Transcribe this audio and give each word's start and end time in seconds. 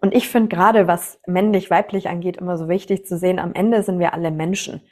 Und 0.00 0.14
ich 0.14 0.28
finde 0.28 0.48
gerade, 0.48 0.86
was 0.86 1.20
männlich-weiblich 1.26 2.08
angeht, 2.08 2.36
immer 2.36 2.56
so 2.56 2.68
wichtig 2.68 3.06
zu 3.06 3.18
sehen, 3.18 3.38
am 3.38 3.54
Ende 3.54 3.82
sind 3.82 3.98
wir 3.98 4.14
alle 4.14 4.30
Menschen. 4.30 4.82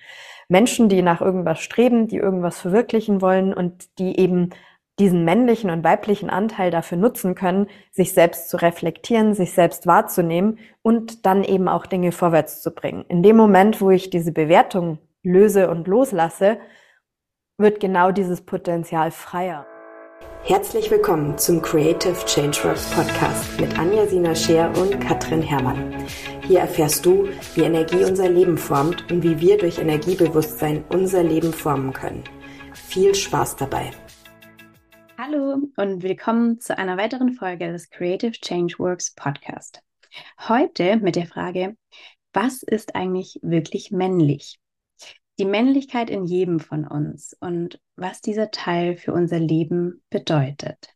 Menschen, 0.49 0.89
die 0.89 1.03
nach 1.03 1.21
irgendwas 1.21 1.61
streben, 1.61 2.09
die 2.09 2.17
irgendwas 2.17 2.61
verwirklichen 2.61 3.21
wollen 3.21 3.53
und 3.53 3.99
die 3.99 4.19
eben 4.19 4.51
diesen 4.99 5.25
männlichen 5.25 5.71
und 5.71 5.85
weiblichen 5.85 6.31
Anteil 6.31 6.71
dafür 6.71 6.97
nutzen 6.97 7.35
können, 7.35 7.69
sich 7.93 8.15
selbst 8.15 8.49
zu 8.49 8.57
reflektieren, 8.57 9.35
sich 9.35 9.53
selbst 9.53 9.87
wahrzunehmen 9.87 10.59
und 10.83 11.27
dann 11.27 11.45
eben 11.45 11.69
auch 11.69 11.87
Dinge 11.87 12.13
vorwärts 12.13 12.63
zu 12.63 12.75
bringen. 12.75 13.05
In 13.09 13.23
dem 13.23 13.37
Moment, 13.37 13.81
wo 13.81 13.91
ich 13.91 14.09
diese 14.09 14.33
Bewertung 14.33 14.99
löse 15.23 15.69
und 15.69 15.87
loslasse, 15.87 16.59
wird 17.59 17.81
genau 17.81 18.11
dieses 18.11 18.43
Potenzial 18.43 19.11
freier. 19.11 19.67
Herzlich 20.47 20.93
willkommen 20.93 21.37
zum 21.39 21.61
Creative 21.61 22.15
Changeworks 22.25 22.89
Podcast 22.93 23.61
mit 23.61 23.77
Anja 23.81 24.07
Sina 24.07 24.33
Scheer 24.33 24.73
und 24.79 25.01
Katrin 25.01 25.43
Herrmann. 25.43 26.07
Hier 26.47 26.61
erfährst 26.61 27.05
du, 27.05 27.27
wie 27.57 27.63
Energie 27.63 28.05
unser 28.05 28.29
Leben 28.29 28.57
formt 28.57 29.11
und 29.11 29.25
wie 29.25 29.41
wir 29.41 29.59
durch 29.59 29.79
Energiebewusstsein 29.79 30.85
unser 30.91 31.25
Leben 31.25 31.53
formen 31.53 31.93
können. 31.93 32.23
Viel 32.75 33.13
Spaß 33.13 33.57
dabei! 33.57 33.91
Hallo 35.19 35.63
und 35.77 36.05
willkommen 36.05 36.61
zu 36.61 36.79
einer 36.79 36.97
weiteren 36.97 37.33
Folge 37.33 37.73
des 37.73 37.91
Creative 37.91 38.31
Changeworks 38.31 39.17
Podcast. 39.17 39.83
Heute 40.49 40.99
mit 40.99 41.17
der 41.17 41.27
Frage, 41.27 41.77
was 42.33 42.63
ist 42.63 42.95
eigentlich 42.95 43.41
wirklich 43.43 43.91
männlich? 43.91 44.61
Die 45.39 45.45
Männlichkeit 45.45 46.11
in 46.11 46.25
jedem 46.25 46.61
von 46.61 46.87
uns 46.87 47.37
und 47.41 47.81
was 47.97 48.21
dieser 48.21 48.51
Teil 48.51 48.97
für 48.97 49.13
unser 49.13 49.39
Leben 49.39 50.03
bedeutet. 50.11 50.95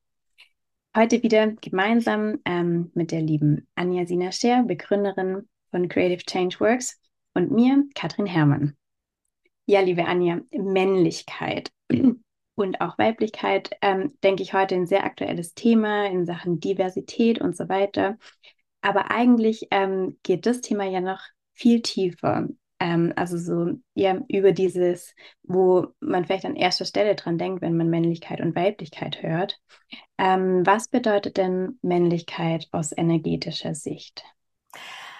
Heute 0.96 1.22
wieder 1.22 1.52
gemeinsam 1.52 2.40
ähm, 2.44 2.90
mit 2.94 3.12
der 3.12 3.20
lieben 3.20 3.68
Anja 3.74 4.06
Sina 4.06 4.32
Scher, 4.32 4.64
Begründerin 4.64 5.48
von 5.70 5.88
Creative 5.88 6.24
Change 6.24 6.58
Works 6.58 6.98
und 7.34 7.52
mir, 7.52 7.84
Katrin 7.94 8.26
Herrmann. 8.26 8.76
Ja, 9.66 9.80
liebe 9.80 10.06
Anja, 10.06 10.40
Männlichkeit 10.50 11.70
und 12.56 12.80
auch 12.80 12.98
Weiblichkeit, 12.98 13.70
ähm, 13.82 14.14
denke 14.24 14.42
ich, 14.42 14.52
heute 14.52 14.74
ein 14.74 14.86
sehr 14.86 15.04
aktuelles 15.04 15.54
Thema 15.54 16.06
in 16.06 16.26
Sachen 16.26 16.58
Diversität 16.58 17.40
und 17.40 17.56
so 17.56 17.68
weiter. 17.68 18.18
Aber 18.80 19.10
eigentlich 19.12 19.68
ähm, 19.70 20.18
geht 20.24 20.46
das 20.46 20.60
Thema 20.60 20.84
ja 20.84 21.00
noch 21.00 21.20
viel 21.52 21.82
tiefer. 21.82 22.48
Ähm, 22.80 23.12
also 23.14 23.36
so 23.36 23.78
ja, 23.94 24.18
über 24.28 24.52
dieses, 24.52 25.14
wo 25.42 25.88
man 26.00 26.24
vielleicht 26.24 26.46
an 26.46 26.56
erster 26.56 26.86
Stelle 26.86 27.14
dran 27.14 27.38
denkt, 27.38 27.62
wenn 27.62 27.76
man 27.76 27.90
Männlichkeit 27.90 28.40
und 28.40 28.56
Weiblichkeit 28.56 29.22
hört. 29.22 29.60
Ähm, 30.18 30.62
was 30.64 30.88
bedeutet 30.88 31.36
denn 31.36 31.78
Männlichkeit 31.82 32.68
aus 32.72 32.92
energetischer 32.96 33.74
Sicht? 33.74 34.24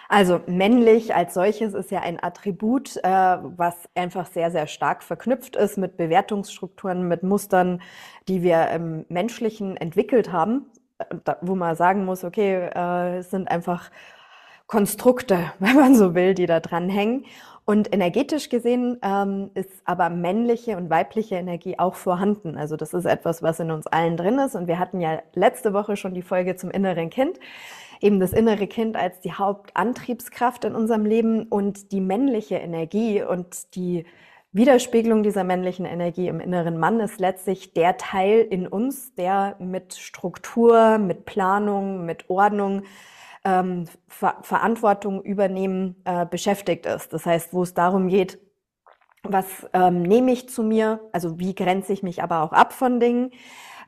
Also 0.08 0.41
männlich 0.48 1.14
als 1.14 1.34
solches 1.34 1.72
ist 1.72 1.92
ja 1.92 2.00
ein 2.00 2.20
Attribut, 2.20 2.97
äh, 2.97 3.08
was 3.08 3.77
einfach 3.95 4.27
sehr, 4.27 4.50
sehr 4.50 4.67
stark 4.67 5.05
verknüpft 5.05 5.55
ist 5.55 5.78
mit 5.78 5.97
Bewertungsstrukturen, 5.97 7.06
mit 7.06 7.22
Mustern, 7.22 7.80
die 8.27 8.42
wir 8.42 8.70
im 8.70 9.06
Menschlichen 9.08 9.77
entwickelt 9.77 10.33
haben, 10.33 10.67
da, 11.24 11.39
wo 11.42 11.55
man 11.55 11.77
sagen 11.77 12.05
muss, 12.05 12.24
okay, 12.24 12.70
äh, 12.74 13.19
es 13.19 13.30
sind 13.30 13.48
einfach 13.48 13.91
Konstrukte, 14.70 15.52
wenn 15.58 15.74
man 15.74 15.94
so 15.94 16.14
will, 16.14 16.34
die 16.34 16.46
da 16.46 16.60
dranhängen. 16.60 17.26
Und 17.66 17.92
energetisch 17.92 18.48
gesehen 18.48 18.98
ähm, 19.02 19.50
ist 19.54 19.70
aber 19.84 20.10
männliche 20.10 20.77
und 20.77 20.90
weibliche 20.90 21.36
Energie 21.36 21.78
auch 21.78 21.94
vorhanden. 21.94 22.56
Also 22.56 22.77
das 22.77 22.94
ist 22.94 23.04
etwas, 23.04 23.42
was 23.42 23.60
in 23.60 23.70
uns 23.70 23.86
allen 23.86 24.16
drin 24.16 24.38
ist. 24.38 24.56
Und 24.56 24.66
wir 24.66 24.78
hatten 24.78 25.00
ja 25.00 25.22
letzte 25.34 25.72
Woche 25.72 25.96
schon 25.96 26.14
die 26.14 26.22
Folge 26.22 26.56
zum 26.56 26.70
inneren 26.70 27.10
Kind. 27.10 27.38
Eben 28.00 28.18
das 28.18 28.32
innere 28.32 28.66
Kind 28.66 28.96
als 28.96 29.20
die 29.20 29.32
Hauptantriebskraft 29.32 30.64
in 30.64 30.74
unserem 30.74 31.05
Leben 31.05 31.44
und 31.44 31.92
die 31.92 32.00
männliche 32.00 32.56
Energie 32.56 33.22
und 33.22 33.74
die 33.77 34.06
Widerspiegelung 34.52 35.22
dieser 35.22 35.44
männlichen 35.44 35.84
Energie 35.84 36.27
im 36.27 36.40
inneren 36.40 36.77
Mann 36.78 36.98
ist 36.98 37.20
letztlich 37.20 37.72
der 37.74 37.98
Teil 37.98 38.40
in 38.40 38.66
uns, 38.66 39.14
der 39.14 39.55
mit 39.61 39.95
Struktur, 39.95 40.98
mit 40.98 41.24
Planung, 41.24 42.05
mit 42.05 42.30
Ordnung, 42.30 42.83
ähm, 43.45 43.86
Ver 44.08 44.39
Verantwortung 44.42 45.23
übernehmen 45.23 45.96
äh, 46.05 46.27
beschäftigt 46.27 46.86
ist. 46.86 47.12
Das 47.12 47.27
heißt, 47.27 47.52
wo 47.52 47.62
es 47.62 47.74
darum 47.74 48.08
geht, 48.08 48.39
was 49.23 49.46
ähm, 49.73 50.02
nehme 50.02 50.33
ich 50.33 50.48
zu 50.48 50.62
mir, 50.62 51.01
also 51.12 51.39
wie 51.39 51.55
grenze 51.55 51.92
ich 51.92 52.02
mich 52.02 52.23
aber 52.23 52.42
auch 52.42 52.52
ab 52.52 52.73
von 52.73 53.01
Dingen, 53.01 53.33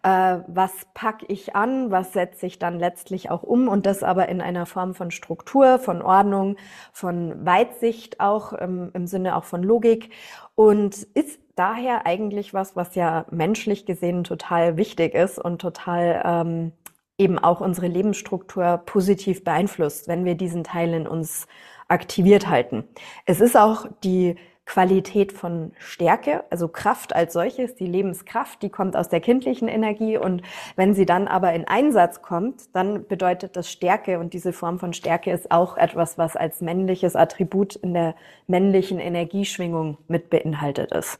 äh, 0.02 0.38
was 0.46 0.72
packe 0.94 1.26
ich 1.28 1.54
an, 1.54 1.90
was 1.90 2.12
setze 2.12 2.46
ich 2.46 2.58
dann 2.58 2.78
letztlich 2.78 3.30
auch 3.30 3.42
um? 3.42 3.68
Und 3.68 3.86
das 3.86 4.02
aber 4.02 4.28
in 4.28 4.40
einer 4.40 4.66
Form 4.66 4.94
von 4.94 5.10
Struktur, 5.10 5.78
von 5.78 6.02
Ordnung, 6.02 6.56
von 6.92 7.46
Weitsicht 7.46 8.20
auch 8.20 8.52
im, 8.52 8.90
im 8.94 9.06
Sinne 9.06 9.36
auch 9.36 9.44
von 9.44 9.62
Logik. 9.62 10.10
Und 10.54 11.02
ist 11.14 11.40
daher 11.54 12.06
eigentlich 12.06 12.52
was, 12.52 12.76
was 12.76 12.94
ja 12.94 13.26
menschlich 13.30 13.86
gesehen 13.86 14.24
total 14.24 14.76
wichtig 14.76 15.14
ist 15.14 15.38
und 15.38 15.60
total 15.60 16.22
ähm, 16.24 16.72
eben 17.18 17.38
auch 17.38 17.60
unsere 17.60 17.86
Lebensstruktur 17.88 18.78
positiv 18.84 19.44
beeinflusst, 19.44 20.08
wenn 20.08 20.24
wir 20.24 20.34
diesen 20.34 20.64
Teil 20.64 20.92
in 20.94 21.06
uns 21.06 21.46
aktiviert 21.88 22.48
halten. 22.48 22.84
Es 23.26 23.40
ist 23.40 23.56
auch 23.56 23.86
die 24.02 24.36
Qualität 24.64 25.32
von 25.32 25.72
Stärke, 25.78 26.44
also 26.50 26.68
Kraft 26.68 27.14
als 27.14 27.32
solches, 27.32 27.74
die 27.74 27.86
Lebenskraft, 27.86 28.62
die 28.62 28.70
kommt 28.70 28.96
aus 28.96 29.08
der 29.08 29.20
kindlichen 29.20 29.68
Energie 29.68 30.16
und 30.16 30.42
wenn 30.76 30.94
sie 30.94 31.04
dann 31.04 31.26
aber 31.26 31.52
in 31.52 31.66
Einsatz 31.66 32.22
kommt, 32.22 32.74
dann 32.74 33.06
bedeutet 33.06 33.56
das 33.56 33.70
Stärke 33.70 34.18
und 34.20 34.32
diese 34.32 34.52
Form 34.52 34.78
von 34.78 34.92
Stärke 34.92 35.32
ist 35.32 35.50
auch 35.50 35.76
etwas, 35.76 36.16
was 36.16 36.36
als 36.36 36.60
männliches 36.60 37.16
Attribut 37.16 37.74
in 37.76 37.92
der 37.92 38.14
männlichen 38.46 39.00
Energieschwingung 39.00 39.98
mit 40.06 40.30
beinhaltet 40.30 40.92
ist. 40.92 41.18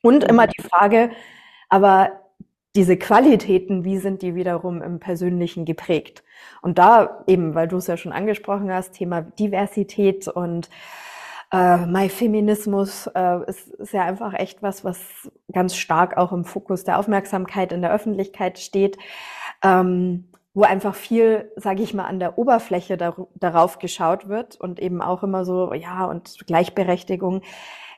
Und 0.00 0.22
immer 0.22 0.46
die 0.46 0.62
Frage, 0.62 1.10
aber 1.68 2.12
diese 2.78 2.96
Qualitäten, 2.96 3.82
wie 3.82 3.98
sind 3.98 4.22
die 4.22 4.36
wiederum 4.36 4.82
im 4.82 5.00
Persönlichen 5.00 5.64
geprägt? 5.64 6.22
Und 6.62 6.78
da 6.78 7.24
eben, 7.26 7.56
weil 7.56 7.66
du 7.66 7.78
es 7.78 7.88
ja 7.88 7.96
schon 7.96 8.12
angesprochen 8.12 8.72
hast, 8.72 8.92
Thema 8.92 9.20
Diversität 9.20 10.28
und 10.28 10.70
äh, 11.50 11.86
My 11.86 12.08
Feminismus 12.08 13.08
äh, 13.16 13.40
ist, 13.48 13.66
ist 13.66 13.92
ja 13.92 14.04
einfach 14.04 14.32
echt 14.32 14.62
was, 14.62 14.84
was 14.84 15.00
ganz 15.52 15.74
stark 15.74 16.16
auch 16.16 16.30
im 16.30 16.44
Fokus 16.44 16.84
der 16.84 17.00
Aufmerksamkeit 17.00 17.72
in 17.72 17.82
der 17.82 17.92
Öffentlichkeit 17.92 18.60
steht, 18.60 18.96
ähm, 19.64 20.30
wo 20.54 20.62
einfach 20.62 20.94
viel, 20.94 21.50
sage 21.56 21.82
ich 21.82 21.94
mal, 21.94 22.04
an 22.04 22.20
der 22.20 22.38
Oberfläche 22.38 22.96
dar 22.96 23.26
darauf 23.34 23.80
geschaut 23.80 24.28
wird 24.28 24.54
und 24.54 24.78
eben 24.78 25.02
auch 25.02 25.24
immer 25.24 25.44
so, 25.44 25.74
ja, 25.74 26.04
und 26.04 26.46
Gleichberechtigung. 26.46 27.42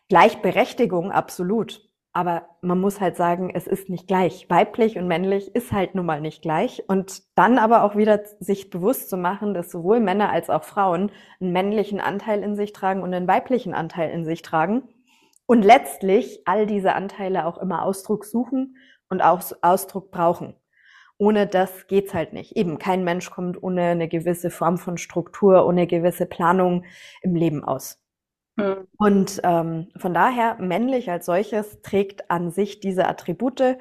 Gleichberechtigung, 0.08 1.12
absolut. 1.12 1.89
Aber 2.12 2.48
man 2.60 2.80
muss 2.80 3.00
halt 3.00 3.16
sagen, 3.16 3.50
es 3.54 3.68
ist 3.68 3.88
nicht 3.88 4.08
gleich. 4.08 4.50
Weiblich 4.50 4.98
und 4.98 5.06
männlich 5.06 5.54
ist 5.54 5.70
halt 5.70 5.94
nun 5.94 6.06
mal 6.06 6.20
nicht 6.20 6.42
gleich. 6.42 6.82
Und 6.88 7.22
dann 7.36 7.56
aber 7.56 7.84
auch 7.84 7.94
wieder 7.94 8.20
sich 8.40 8.68
bewusst 8.68 9.08
zu 9.10 9.16
machen, 9.16 9.54
dass 9.54 9.70
sowohl 9.70 10.00
Männer 10.00 10.30
als 10.30 10.50
auch 10.50 10.64
Frauen 10.64 11.12
einen 11.40 11.52
männlichen 11.52 12.00
Anteil 12.00 12.42
in 12.42 12.56
sich 12.56 12.72
tragen 12.72 13.02
und 13.02 13.14
einen 13.14 13.28
weiblichen 13.28 13.74
Anteil 13.74 14.10
in 14.10 14.24
sich 14.24 14.42
tragen. 14.42 14.88
Und 15.46 15.62
letztlich 15.62 16.42
all 16.46 16.66
diese 16.66 16.94
Anteile 16.94 17.46
auch 17.46 17.58
immer 17.58 17.84
Ausdruck 17.84 18.24
suchen 18.24 18.76
und 19.08 19.22
auch 19.22 19.42
Ausdruck 19.62 20.10
brauchen. 20.10 20.54
Ohne 21.16 21.46
das 21.46 21.86
geht's 21.86 22.14
halt 22.14 22.32
nicht. 22.32 22.56
Eben 22.56 22.78
kein 22.78 23.04
Mensch 23.04 23.30
kommt 23.30 23.62
ohne 23.62 23.82
eine 23.82 24.08
gewisse 24.08 24.50
Form 24.50 24.78
von 24.78 24.96
Struktur, 24.96 25.66
ohne 25.66 25.86
gewisse 25.86 26.26
Planung 26.26 26.84
im 27.22 27.36
Leben 27.36 27.62
aus. 27.62 27.99
Mhm. 28.56 28.86
Und 28.96 29.40
ähm, 29.44 29.88
von 29.96 30.14
daher, 30.14 30.56
männlich 30.60 31.10
als 31.10 31.26
solches 31.26 31.80
trägt 31.82 32.30
an 32.30 32.50
sich 32.50 32.80
diese 32.80 33.06
Attribute. 33.06 33.76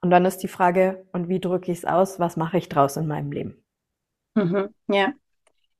Und 0.00 0.10
dann 0.10 0.24
ist 0.24 0.38
die 0.38 0.48
Frage, 0.48 1.06
und 1.12 1.28
wie 1.28 1.40
drücke 1.40 1.70
ich 1.70 1.78
es 1.78 1.84
aus? 1.84 2.18
Was 2.18 2.36
mache 2.36 2.58
ich 2.58 2.68
draus 2.68 2.96
in 2.96 3.06
meinem 3.06 3.30
Leben? 3.30 3.62
Mhm, 4.34 4.68
ja. 4.88 5.12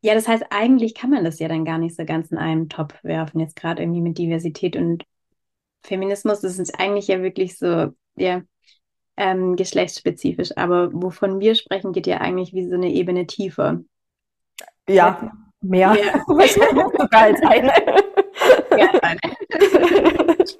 Ja, 0.04 0.14
das 0.14 0.26
heißt, 0.26 0.46
eigentlich 0.50 0.94
kann 0.94 1.10
man 1.10 1.24
das 1.24 1.38
ja 1.38 1.48
dann 1.48 1.64
gar 1.64 1.78
nicht 1.78 1.96
so 1.96 2.04
ganz 2.04 2.30
in 2.32 2.38
einen 2.38 2.68
Topf 2.68 2.92
werfen, 3.04 3.38
jetzt 3.40 3.54
gerade 3.54 3.82
irgendwie 3.82 4.00
mit 4.00 4.18
Diversität 4.18 4.76
und 4.76 5.04
Feminismus. 5.84 6.40
Das 6.40 6.58
ist 6.58 6.78
eigentlich 6.78 7.06
ja 7.06 7.22
wirklich 7.22 7.56
so, 7.56 7.92
ja, 8.16 8.42
ähm, 9.16 9.56
geschlechtsspezifisch. 9.56 10.56
Aber 10.56 10.92
wovon 10.92 11.40
wir 11.40 11.54
sprechen, 11.54 11.92
geht 11.92 12.06
ja 12.06 12.18
eigentlich 12.18 12.52
wie 12.52 12.68
so 12.68 12.74
eine 12.74 12.90
Ebene 12.90 13.26
tiefer. 13.26 13.80
Ja, 14.88 15.32
mehr. 15.60 15.96
Ja. 15.96 16.24
sogar 16.48 17.22
als 17.22 17.40
eine. 17.42 17.72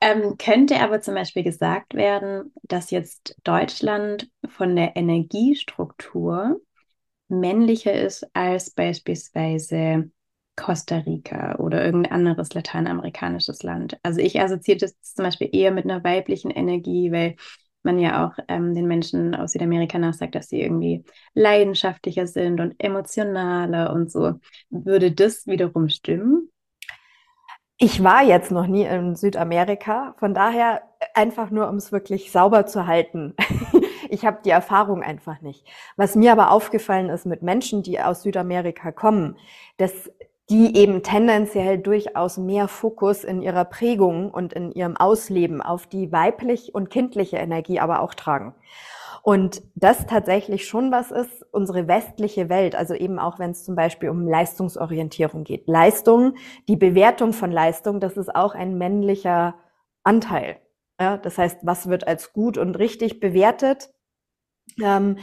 ähm, 0.00 0.36
könnte 0.38 0.80
aber 0.80 1.00
zum 1.00 1.14
Beispiel 1.14 1.42
gesagt 1.42 1.94
werden, 1.94 2.52
dass 2.62 2.90
jetzt 2.90 3.36
Deutschland 3.44 4.28
von 4.48 4.76
der 4.76 4.96
Energiestruktur 4.96 6.60
männlicher 7.28 7.94
ist 7.94 8.26
als 8.34 8.70
beispielsweise 8.70 10.10
Costa 10.56 10.98
Rica 10.98 11.56
oder 11.56 11.84
irgendein 11.84 12.12
anderes 12.12 12.54
lateinamerikanisches 12.54 13.62
Land. 13.62 13.98
Also 14.02 14.20
ich 14.20 14.40
assoziiere 14.40 14.78
das 14.78 15.00
zum 15.02 15.24
Beispiel 15.24 15.48
eher 15.52 15.72
mit 15.72 15.84
einer 15.84 16.04
weiblichen 16.04 16.50
Energie, 16.50 17.10
weil 17.10 17.36
man 17.82 17.98
ja 17.98 18.26
auch 18.26 18.38
ähm, 18.48 18.74
den 18.74 18.86
Menschen 18.86 19.34
aus 19.34 19.52
Südamerika 19.52 19.98
nachsagt, 19.98 20.34
dass 20.34 20.48
sie 20.48 20.60
irgendwie 20.60 21.04
leidenschaftlicher 21.34 22.26
sind 22.26 22.60
und 22.60 22.74
emotionaler 22.78 23.92
und 23.92 24.10
so. 24.10 24.34
Würde 24.70 25.12
das 25.12 25.46
wiederum 25.46 25.88
stimmen? 25.88 26.50
Ich 27.76 28.04
war 28.04 28.22
jetzt 28.22 28.52
noch 28.52 28.68
nie 28.68 28.84
in 28.84 29.16
Südamerika, 29.16 30.14
von 30.18 30.32
daher 30.32 30.82
einfach 31.12 31.50
nur, 31.50 31.68
um 31.68 31.76
es 31.76 31.90
wirklich 31.90 32.30
sauber 32.30 32.66
zu 32.66 32.86
halten. 32.86 33.34
ich 34.08 34.24
habe 34.24 34.38
die 34.44 34.50
Erfahrung 34.50 35.02
einfach 35.02 35.40
nicht. 35.40 35.66
Was 35.96 36.14
mir 36.14 36.30
aber 36.30 36.52
aufgefallen 36.52 37.08
ist 37.08 37.26
mit 37.26 37.42
Menschen, 37.42 37.82
die 37.82 38.00
aus 38.00 38.22
Südamerika 38.22 38.92
kommen, 38.92 39.36
dass 39.76 40.10
die 40.50 40.76
eben 40.76 41.02
tendenziell 41.02 41.78
durchaus 41.78 42.36
mehr 42.36 42.68
Fokus 42.68 43.24
in 43.24 43.42
ihrer 43.42 43.64
Prägung 43.64 44.30
und 44.30 44.52
in 44.52 44.70
ihrem 44.70 44.96
Ausleben 44.96 45.60
auf 45.62 45.86
die 45.86 46.12
weiblich 46.12 46.74
und 46.74 46.90
kindliche 46.90 47.38
Energie 47.38 47.80
aber 47.80 48.02
auch 48.02 48.14
tragen. 48.14 48.54
Und 49.26 49.62
das 49.74 50.04
tatsächlich 50.06 50.68
schon 50.68 50.92
was 50.92 51.10
ist, 51.10 51.46
unsere 51.50 51.88
westliche 51.88 52.50
Welt, 52.50 52.74
also 52.74 52.92
eben 52.92 53.18
auch 53.18 53.38
wenn 53.38 53.52
es 53.52 53.64
zum 53.64 53.74
Beispiel 53.74 54.10
um 54.10 54.28
Leistungsorientierung 54.28 55.44
geht. 55.44 55.66
Leistung, 55.66 56.34
die 56.68 56.76
Bewertung 56.76 57.32
von 57.32 57.50
Leistung, 57.50 58.00
das 58.00 58.18
ist 58.18 58.34
auch 58.34 58.54
ein 58.54 58.76
männlicher 58.76 59.54
Anteil. 60.02 60.58
Ja, 61.00 61.16
das 61.16 61.38
heißt, 61.38 61.60
was 61.62 61.88
wird 61.88 62.06
als 62.06 62.34
gut 62.34 62.58
und 62.58 62.78
richtig 62.78 63.18
bewertet? 63.18 63.88
Ähm, 64.82 65.16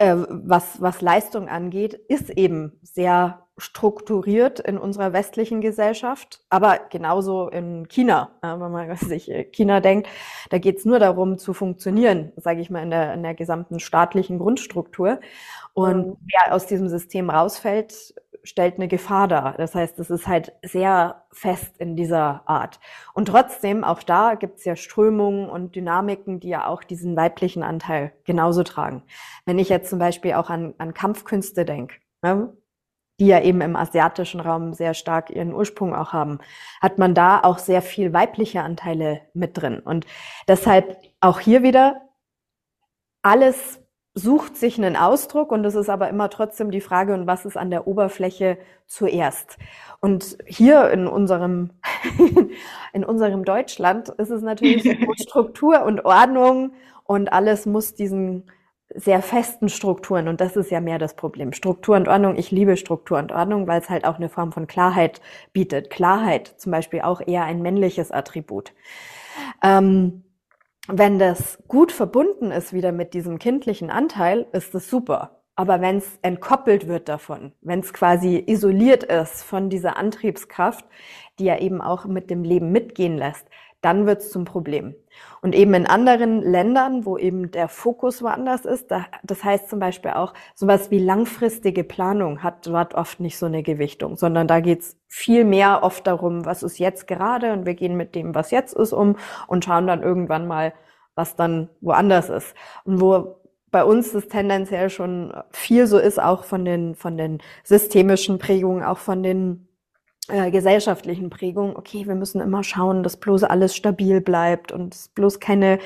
äh, 0.00 0.16
was, 0.28 0.80
was 0.80 1.02
Leistung 1.02 1.48
angeht, 1.48 1.92
ist 1.92 2.30
eben 2.30 2.80
sehr 2.82 3.46
strukturiert 3.58 4.58
in 4.58 4.78
unserer 4.78 5.12
westlichen 5.12 5.60
Gesellschaft, 5.60 6.40
aber 6.48 6.80
genauso 6.88 7.48
in 7.48 7.86
China. 7.88 8.30
wenn 8.40 8.58
man 8.58 8.96
sich 8.96 9.30
äh, 9.30 9.44
China 9.44 9.80
denkt, 9.80 10.08
da 10.48 10.56
geht 10.56 10.78
es 10.78 10.86
nur 10.86 10.98
darum 10.98 11.36
zu 11.36 11.52
funktionieren, 11.52 12.32
sage 12.36 12.62
ich 12.62 12.70
mal, 12.70 12.82
in 12.82 12.90
der, 12.90 13.12
in 13.12 13.22
der 13.22 13.34
gesamten 13.34 13.78
staatlichen 13.78 14.38
Grundstruktur. 14.38 15.20
Und 15.74 16.06
mhm. 16.06 16.16
wer 16.32 16.54
aus 16.54 16.66
diesem 16.66 16.88
System 16.88 17.28
rausfällt, 17.28 18.14
stellt 18.42 18.76
eine 18.76 18.88
Gefahr 18.88 19.28
dar. 19.28 19.54
Das 19.56 19.74
heißt, 19.74 19.98
es 19.98 20.10
ist 20.10 20.26
halt 20.26 20.52
sehr 20.62 21.24
fest 21.32 21.76
in 21.78 21.96
dieser 21.96 22.42
Art. 22.46 22.80
Und 23.14 23.28
trotzdem, 23.28 23.84
auch 23.84 24.02
da 24.02 24.34
gibt 24.34 24.58
es 24.58 24.64
ja 24.64 24.76
Strömungen 24.76 25.48
und 25.48 25.76
Dynamiken, 25.76 26.40
die 26.40 26.48
ja 26.48 26.66
auch 26.66 26.84
diesen 26.84 27.16
weiblichen 27.16 27.62
Anteil 27.62 28.12
genauso 28.24 28.62
tragen. 28.62 29.02
Wenn 29.44 29.58
ich 29.58 29.68
jetzt 29.68 29.90
zum 29.90 29.98
Beispiel 29.98 30.34
auch 30.34 30.50
an, 30.50 30.74
an 30.78 30.94
Kampfkünste 30.94 31.64
denke, 31.64 31.96
ne? 32.22 32.52
die 33.20 33.26
ja 33.26 33.40
eben 33.40 33.60
im 33.60 33.76
asiatischen 33.76 34.40
Raum 34.40 34.72
sehr 34.72 34.94
stark 34.94 35.30
ihren 35.30 35.52
Ursprung 35.52 35.94
auch 35.94 36.12
haben, 36.12 36.38
hat 36.80 36.98
man 36.98 37.14
da 37.14 37.40
auch 37.40 37.58
sehr 37.58 37.82
viel 37.82 38.12
weibliche 38.14 38.62
Anteile 38.62 39.20
mit 39.34 39.60
drin. 39.60 39.78
Und 39.80 40.06
deshalb 40.48 40.96
auch 41.20 41.38
hier 41.38 41.62
wieder 41.62 42.00
alles 43.22 43.79
sucht 44.14 44.56
sich 44.56 44.76
einen 44.78 44.96
Ausdruck 44.96 45.52
und 45.52 45.64
es 45.64 45.74
ist 45.74 45.88
aber 45.88 46.08
immer 46.08 46.30
trotzdem 46.30 46.70
die 46.70 46.80
Frage, 46.80 47.14
und 47.14 47.26
was 47.26 47.44
ist 47.44 47.56
an 47.56 47.70
der 47.70 47.86
Oberfläche 47.86 48.58
zuerst? 48.86 49.56
Und 50.00 50.38
hier 50.46 50.90
in 50.90 51.06
unserem, 51.06 51.70
in 52.92 53.04
unserem 53.04 53.44
Deutschland 53.44 54.08
ist 54.08 54.30
es 54.30 54.42
natürlich 54.42 54.82
so 54.82 54.90
Struktur 55.22 55.84
und 55.84 56.04
Ordnung 56.04 56.72
und 57.04 57.32
alles 57.32 57.66
muss 57.66 57.94
diesen 57.94 58.50
sehr 58.92 59.22
festen 59.22 59.68
Strukturen 59.68 60.26
und 60.26 60.40
das 60.40 60.56
ist 60.56 60.72
ja 60.72 60.80
mehr 60.80 60.98
das 60.98 61.14
Problem. 61.14 61.52
Struktur 61.52 61.94
und 61.94 62.08
Ordnung, 62.08 62.36
ich 62.36 62.50
liebe 62.50 62.76
Struktur 62.76 63.18
und 63.18 63.30
Ordnung, 63.30 63.68
weil 63.68 63.80
es 63.80 63.88
halt 63.88 64.04
auch 64.04 64.16
eine 64.16 64.28
Form 64.28 64.50
von 64.50 64.66
Klarheit 64.66 65.20
bietet. 65.52 65.90
Klarheit 65.90 66.54
zum 66.56 66.72
Beispiel 66.72 67.02
auch 67.02 67.20
eher 67.24 67.44
ein 67.44 67.62
männliches 67.62 68.10
Attribut. 68.10 68.72
Ähm, 69.62 70.24
wenn 70.92 71.18
das 71.18 71.58
gut 71.68 71.92
verbunden 71.92 72.50
ist 72.50 72.72
wieder 72.72 72.92
mit 72.92 73.14
diesem 73.14 73.38
kindlichen 73.38 73.90
Anteil, 73.90 74.46
ist 74.52 74.74
das 74.74 74.88
super. 74.88 75.42
Aber 75.56 75.80
wenn 75.80 75.98
es 75.98 76.18
entkoppelt 76.22 76.88
wird 76.88 77.08
davon, 77.08 77.52
wenn 77.60 77.80
es 77.80 77.92
quasi 77.92 78.42
isoliert 78.46 79.04
ist 79.04 79.42
von 79.42 79.68
dieser 79.68 79.96
Antriebskraft, 79.96 80.84
die 81.38 81.44
ja 81.44 81.58
eben 81.58 81.82
auch 81.82 82.06
mit 82.06 82.30
dem 82.30 82.44
Leben 82.44 82.72
mitgehen 82.72 83.18
lässt, 83.18 83.46
dann 83.80 84.06
wird 84.06 84.20
es 84.20 84.30
zum 84.30 84.44
Problem. 84.44 84.94
Und 85.42 85.54
eben 85.54 85.74
in 85.74 85.86
anderen 85.86 86.42
Ländern, 86.42 87.06
wo 87.06 87.16
eben 87.16 87.50
der 87.50 87.68
Fokus 87.68 88.22
woanders 88.22 88.64
ist, 88.64 88.90
da, 88.90 89.06
das 89.22 89.42
heißt 89.42 89.68
zum 89.68 89.78
Beispiel 89.78 90.12
auch, 90.12 90.34
sowas 90.54 90.90
wie 90.90 90.98
langfristige 90.98 91.84
Planung 91.84 92.42
hat 92.42 92.66
dort 92.66 92.94
oft 92.94 93.20
nicht 93.20 93.38
so 93.38 93.46
eine 93.46 93.62
Gewichtung, 93.62 94.16
sondern 94.16 94.46
da 94.46 94.60
geht's 94.60 94.96
viel 95.08 95.44
mehr 95.44 95.82
oft 95.82 96.06
darum, 96.06 96.44
was 96.44 96.62
ist 96.62 96.78
jetzt 96.78 97.06
gerade 97.06 97.52
und 97.52 97.66
wir 97.66 97.74
gehen 97.74 97.96
mit 97.96 98.14
dem, 98.14 98.34
was 98.34 98.50
jetzt 98.50 98.74
ist, 98.74 98.92
um 98.92 99.16
und 99.46 99.64
schauen 99.64 99.86
dann 99.86 100.02
irgendwann 100.02 100.46
mal, 100.46 100.74
was 101.14 101.36
dann 101.36 101.68
woanders 101.80 102.28
ist. 102.28 102.54
Und 102.84 103.00
wo 103.00 103.40
bei 103.70 103.84
uns 103.84 104.12
das 104.12 104.28
tendenziell 104.28 104.90
schon 104.90 105.32
viel 105.50 105.86
so 105.86 105.98
ist, 105.98 106.20
auch 106.20 106.44
von 106.44 106.64
den, 106.64 106.94
von 106.94 107.16
den 107.16 107.38
systemischen 107.64 108.38
Prägungen, 108.38 108.82
auch 108.82 108.98
von 108.98 109.22
den 109.22 109.68
äh, 110.30 110.50
gesellschaftlichen 110.50 111.30
Prägung, 111.30 111.76
okay, 111.76 112.06
wir 112.06 112.14
müssen 112.14 112.40
immer 112.40 112.62
schauen, 112.62 113.02
dass 113.02 113.16
bloß 113.16 113.44
alles 113.44 113.74
stabil 113.74 114.20
bleibt 114.20 114.72
und 114.72 115.14
bloß 115.14 115.40
keine 115.40 115.78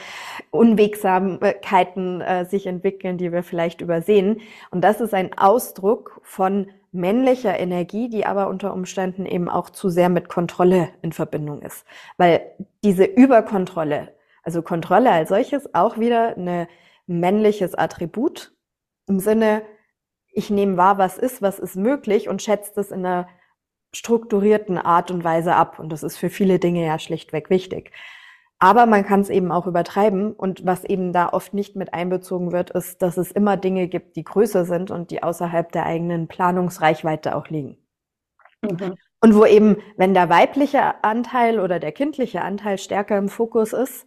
Unwegsamkeiten 0.50 2.20
äh, 2.20 2.44
sich 2.44 2.66
entwickeln, 2.66 3.18
die 3.18 3.32
wir 3.32 3.42
vielleicht 3.42 3.80
übersehen. 3.80 4.40
Und 4.70 4.82
das 4.82 5.00
ist 5.00 5.14
ein 5.14 5.36
Ausdruck 5.36 6.20
von 6.22 6.68
männlicher 6.92 7.58
Energie, 7.58 8.08
die 8.08 8.24
aber 8.24 8.48
unter 8.48 8.72
Umständen 8.72 9.26
eben 9.26 9.48
auch 9.48 9.70
zu 9.70 9.88
sehr 9.88 10.08
mit 10.08 10.28
Kontrolle 10.28 10.90
in 11.02 11.12
Verbindung 11.12 11.62
ist. 11.62 11.84
Weil 12.16 12.42
diese 12.84 13.04
Überkontrolle, 13.04 14.14
also 14.42 14.62
Kontrolle 14.62 15.10
als 15.10 15.30
solches, 15.30 15.74
auch 15.74 15.98
wieder 15.98 16.36
ein 16.36 16.68
männliches 17.06 17.74
Attribut 17.74 18.52
im 19.06 19.18
Sinne, 19.18 19.62
ich 20.32 20.50
nehme 20.50 20.76
wahr, 20.76 20.98
was 20.98 21.16
ist, 21.16 21.42
was 21.42 21.58
ist 21.58 21.76
möglich 21.76 22.28
und 22.28 22.42
schätze 22.42 22.72
das 22.74 22.90
in 22.90 23.06
einer 23.06 23.28
strukturierten 23.94 24.78
Art 24.78 25.10
und 25.10 25.24
Weise 25.24 25.54
ab. 25.54 25.78
Und 25.78 25.90
das 25.90 26.02
ist 26.02 26.16
für 26.16 26.30
viele 26.30 26.58
Dinge 26.58 26.84
ja 26.84 26.98
schlichtweg 26.98 27.50
wichtig. 27.50 27.92
Aber 28.58 28.86
man 28.86 29.04
kann 29.04 29.20
es 29.20 29.30
eben 29.30 29.52
auch 29.52 29.66
übertreiben. 29.66 30.32
Und 30.32 30.64
was 30.64 30.84
eben 30.84 31.12
da 31.12 31.28
oft 31.28 31.54
nicht 31.54 31.76
mit 31.76 31.94
einbezogen 31.94 32.52
wird, 32.52 32.70
ist, 32.70 33.02
dass 33.02 33.16
es 33.16 33.32
immer 33.32 33.56
Dinge 33.56 33.88
gibt, 33.88 34.16
die 34.16 34.24
größer 34.24 34.64
sind 34.64 34.90
und 34.90 35.10
die 35.10 35.22
außerhalb 35.22 35.70
der 35.72 35.86
eigenen 35.86 36.28
Planungsreichweite 36.28 37.36
auch 37.36 37.48
liegen. 37.48 37.78
Mhm. 38.62 38.96
Und 39.20 39.34
wo 39.34 39.46
eben, 39.46 39.76
wenn 39.96 40.12
der 40.12 40.28
weibliche 40.28 41.02
Anteil 41.02 41.58
oder 41.58 41.78
der 41.78 41.92
kindliche 41.92 42.42
Anteil 42.42 42.78
stärker 42.78 43.16
im 43.16 43.28
Fokus 43.28 43.72
ist, 43.72 44.06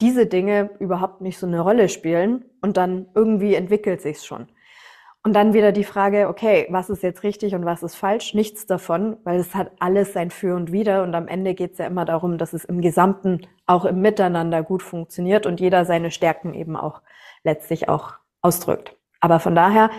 diese 0.00 0.26
Dinge 0.26 0.70
überhaupt 0.78 1.20
nicht 1.20 1.38
so 1.38 1.46
eine 1.46 1.60
Rolle 1.60 1.88
spielen 1.88 2.44
und 2.60 2.76
dann 2.76 3.06
irgendwie 3.14 3.54
entwickelt 3.54 4.00
sich's 4.00 4.24
schon. 4.24 4.48
Und 5.24 5.34
dann 5.34 5.54
wieder 5.54 5.70
die 5.70 5.84
Frage, 5.84 6.28
okay, 6.28 6.66
was 6.70 6.90
ist 6.90 7.04
jetzt 7.04 7.22
richtig 7.22 7.54
und 7.54 7.64
was 7.64 7.84
ist 7.84 7.94
falsch? 7.94 8.34
Nichts 8.34 8.66
davon, 8.66 9.16
weil 9.22 9.38
es 9.38 9.54
hat 9.54 9.70
alles 9.78 10.12
sein 10.12 10.30
Für 10.32 10.56
und 10.56 10.72
Wider 10.72 11.04
und 11.04 11.14
am 11.14 11.28
Ende 11.28 11.54
geht 11.54 11.72
es 11.72 11.78
ja 11.78 11.86
immer 11.86 12.04
darum, 12.04 12.38
dass 12.38 12.52
es 12.52 12.64
im 12.64 12.80
Gesamten 12.80 13.46
auch 13.66 13.84
im 13.84 14.00
Miteinander 14.00 14.64
gut 14.64 14.82
funktioniert 14.82 15.46
und 15.46 15.60
jeder 15.60 15.84
seine 15.84 16.10
Stärken 16.10 16.54
eben 16.54 16.76
auch 16.76 17.02
letztlich 17.44 17.88
auch 17.88 18.14
ausdrückt. 18.40 18.96
Aber 19.20 19.38
von 19.38 19.54
daher 19.54 19.90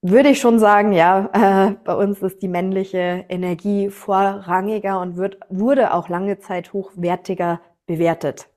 würde 0.00 0.28
ich 0.28 0.40
schon 0.40 0.60
sagen, 0.60 0.92
ja, 0.92 1.30
äh, 1.32 1.72
bei 1.84 1.94
uns 1.96 2.22
ist 2.22 2.40
die 2.42 2.48
männliche 2.48 3.24
Energie 3.28 3.90
vorrangiger 3.90 5.00
und 5.00 5.16
wird, 5.16 5.38
wurde 5.48 5.92
auch 5.92 6.08
lange 6.08 6.38
Zeit 6.38 6.72
hochwertiger 6.72 7.60
bewertet. 7.86 8.51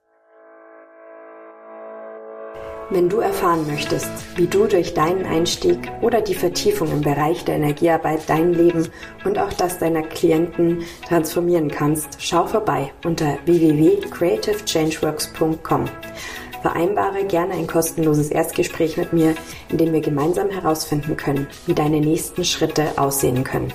Wenn 2.91 3.09
du 3.09 3.17
erfahren 3.17 3.65
möchtest, 3.65 4.11
wie 4.37 4.45
du 4.45 4.67
durch 4.67 4.93
deinen 4.93 5.25
Einstieg 5.25 5.91
oder 6.01 6.21
die 6.21 6.35
Vertiefung 6.35 6.91
im 6.91 7.01
Bereich 7.01 7.43
der 7.43 7.55
Energiearbeit 7.55 8.29
dein 8.29 8.53
Leben 8.53 8.87
und 9.23 9.39
auch 9.39 9.51
das 9.53 9.79
deiner 9.79 10.03
Klienten 10.03 10.83
transformieren 11.07 11.71
kannst, 11.71 12.17
schau 12.19 12.45
vorbei 12.45 12.93
unter 13.03 13.39
www.creativechangeworks.com. 13.45 15.85
Vereinbare 16.61 17.25
gerne 17.25 17.55
ein 17.55 17.65
kostenloses 17.65 18.29
Erstgespräch 18.29 18.97
mit 18.97 19.13
mir, 19.13 19.33
in 19.69 19.79
dem 19.79 19.91
wir 19.91 20.01
gemeinsam 20.01 20.51
herausfinden 20.51 21.17
können, 21.17 21.47
wie 21.65 21.73
deine 21.73 21.99
nächsten 21.99 22.45
Schritte 22.45 22.89
aussehen 22.97 23.43
können. 23.43 23.73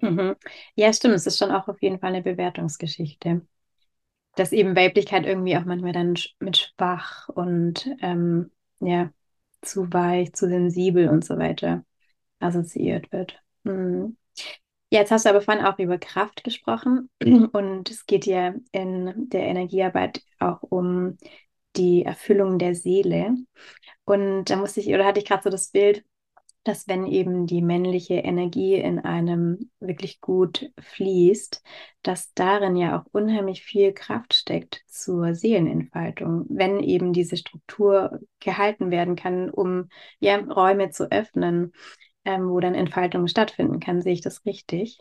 Mhm. 0.00 0.34
Ja, 0.76 0.90
stimmt. 0.94 1.14
Es 1.14 1.26
ist 1.26 1.36
schon 1.36 1.50
auch 1.50 1.68
auf 1.68 1.82
jeden 1.82 1.98
Fall 1.98 2.14
eine 2.14 2.22
Bewertungsgeschichte 2.22 3.42
dass 4.36 4.52
eben 4.52 4.76
Weiblichkeit 4.76 5.26
irgendwie 5.26 5.56
auch 5.56 5.64
manchmal 5.64 5.92
dann 5.92 6.14
mit 6.38 6.56
schwach 6.56 7.28
und 7.28 7.88
ähm, 8.00 8.52
ja, 8.80 9.10
zu 9.62 9.92
weich, 9.92 10.32
zu 10.34 10.48
sensibel 10.48 11.08
und 11.08 11.24
so 11.24 11.38
weiter 11.38 11.84
assoziiert 12.38 13.10
wird. 13.12 13.42
Mhm. 13.64 14.16
Ja, 14.92 15.00
jetzt 15.00 15.10
hast 15.10 15.24
du 15.24 15.30
aber 15.30 15.40
vorhin 15.40 15.64
auch 15.64 15.78
über 15.78 15.98
Kraft 15.98 16.44
gesprochen 16.44 17.10
und 17.52 17.90
es 17.90 18.06
geht 18.06 18.26
ja 18.26 18.54
in 18.70 19.28
der 19.30 19.42
Energiearbeit 19.46 20.22
auch 20.38 20.62
um 20.62 21.16
die 21.76 22.04
Erfüllung 22.04 22.58
der 22.58 22.74
Seele. 22.74 23.34
Und 24.04 24.44
da 24.44 24.56
musste 24.56 24.80
ich, 24.80 24.88
oder 24.88 25.04
hatte 25.04 25.18
ich 25.18 25.26
gerade 25.26 25.42
so 25.42 25.50
das 25.50 25.70
Bild, 25.70 26.04
dass 26.66 26.88
wenn 26.88 27.06
eben 27.06 27.46
die 27.46 27.62
männliche 27.62 28.14
Energie 28.14 28.74
in 28.74 28.98
einem 28.98 29.70
wirklich 29.80 30.20
gut 30.20 30.70
fließt, 30.80 31.62
dass 32.02 32.32
darin 32.34 32.76
ja 32.76 32.98
auch 33.00 33.06
unheimlich 33.12 33.62
viel 33.62 33.92
Kraft 33.92 34.34
steckt 34.34 34.82
zur 34.88 35.34
Seelenentfaltung, 35.34 36.46
wenn 36.48 36.80
eben 36.80 37.12
diese 37.12 37.36
Struktur 37.36 38.20
gehalten 38.40 38.90
werden 38.90 39.16
kann, 39.16 39.50
um 39.50 39.88
ja 40.18 40.36
Räume 40.38 40.90
zu 40.90 41.10
öffnen, 41.10 41.72
ähm, 42.24 42.48
wo 42.48 42.58
dann 42.60 42.74
Entfaltung 42.74 43.28
stattfinden 43.28 43.80
kann. 43.80 44.02
Sehe 44.02 44.14
ich 44.14 44.20
das 44.22 44.44
richtig? 44.44 44.98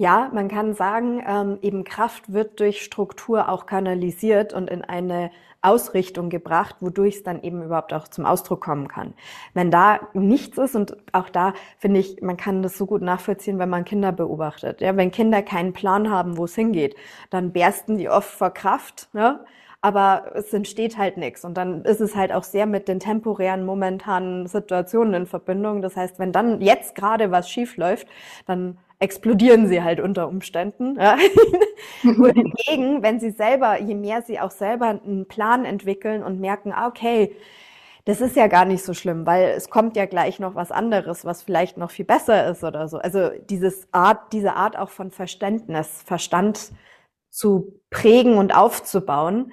Ja, 0.00 0.30
man 0.32 0.48
kann 0.48 0.72
sagen, 0.72 1.22
ähm, 1.28 1.58
eben 1.60 1.84
Kraft 1.84 2.32
wird 2.32 2.58
durch 2.58 2.80
Struktur 2.82 3.50
auch 3.50 3.66
kanalisiert 3.66 4.54
und 4.54 4.70
in 4.70 4.82
eine 4.82 5.30
Ausrichtung 5.60 6.30
gebracht, 6.30 6.76
wodurch 6.80 7.16
es 7.16 7.22
dann 7.22 7.42
eben 7.42 7.62
überhaupt 7.62 7.92
auch 7.92 8.08
zum 8.08 8.24
Ausdruck 8.24 8.62
kommen 8.62 8.88
kann. 8.88 9.12
Wenn 9.52 9.70
da 9.70 10.00
nichts 10.14 10.56
ist 10.56 10.74
und 10.74 10.96
auch 11.12 11.28
da 11.28 11.52
finde 11.76 12.00
ich, 12.00 12.22
man 12.22 12.38
kann 12.38 12.62
das 12.62 12.78
so 12.78 12.86
gut 12.86 13.02
nachvollziehen, 13.02 13.58
wenn 13.58 13.68
man 13.68 13.84
Kinder 13.84 14.10
beobachtet. 14.10 14.80
Ja, 14.80 14.96
wenn 14.96 15.10
Kinder 15.10 15.42
keinen 15.42 15.74
Plan 15.74 16.10
haben, 16.10 16.38
wo 16.38 16.46
es 16.46 16.54
hingeht, 16.54 16.96
dann 17.28 17.52
bersten 17.52 17.98
die 17.98 18.08
oft 18.08 18.30
vor 18.30 18.54
Kraft. 18.54 19.10
Ne? 19.12 19.40
aber 19.82 20.32
es 20.34 20.52
entsteht 20.52 20.98
halt 20.98 21.16
nichts. 21.16 21.44
Und 21.44 21.56
dann 21.56 21.84
ist 21.84 22.00
es 22.00 22.14
halt 22.14 22.32
auch 22.32 22.44
sehr 22.44 22.66
mit 22.66 22.86
den 22.86 23.00
temporären, 23.00 23.64
momentanen 23.64 24.46
Situationen 24.46 25.14
in 25.14 25.26
Verbindung. 25.26 25.80
Das 25.80 25.96
heißt, 25.96 26.18
wenn 26.18 26.32
dann 26.32 26.60
jetzt 26.60 26.94
gerade 26.94 27.30
was 27.30 27.48
schief 27.48 27.78
läuft, 27.78 28.06
dann 28.46 28.76
explodieren 29.00 29.66
sie 29.66 29.82
halt 29.82 29.98
unter 29.98 30.28
Umständen. 30.28 30.96
Ja. 31.00 31.16
Wohingegen, 32.02 33.02
wenn 33.02 33.18
sie 33.18 33.30
selber, 33.30 33.80
je 33.80 33.94
mehr 33.94 34.22
sie 34.22 34.38
auch 34.38 34.50
selber 34.50 34.86
einen 34.86 35.26
Plan 35.26 35.64
entwickeln 35.64 36.22
und 36.22 36.38
merken, 36.38 36.72
ah, 36.72 36.86
okay, 36.86 37.34
das 38.04 38.20
ist 38.20 38.36
ja 38.36 38.46
gar 38.46 38.64
nicht 38.64 38.84
so 38.84 38.94
schlimm, 38.94 39.26
weil 39.26 39.50
es 39.50 39.70
kommt 39.70 39.96
ja 39.96 40.06
gleich 40.06 40.38
noch 40.38 40.54
was 40.54 40.70
anderes, 40.70 41.24
was 41.24 41.42
vielleicht 41.42 41.76
noch 41.76 41.90
viel 41.90 42.04
besser 42.04 42.50
ist 42.50 42.62
oder 42.62 42.88
so. 42.88 42.98
Also 42.98 43.30
dieses 43.48 43.88
Art, 43.92 44.32
diese 44.32 44.54
Art 44.54 44.78
auch 44.78 44.90
von 44.90 45.10
Verständnis, 45.10 46.02
Verstand 46.04 46.72
zu 47.30 47.80
prägen 47.90 48.36
und 48.36 48.54
aufzubauen, 48.54 49.52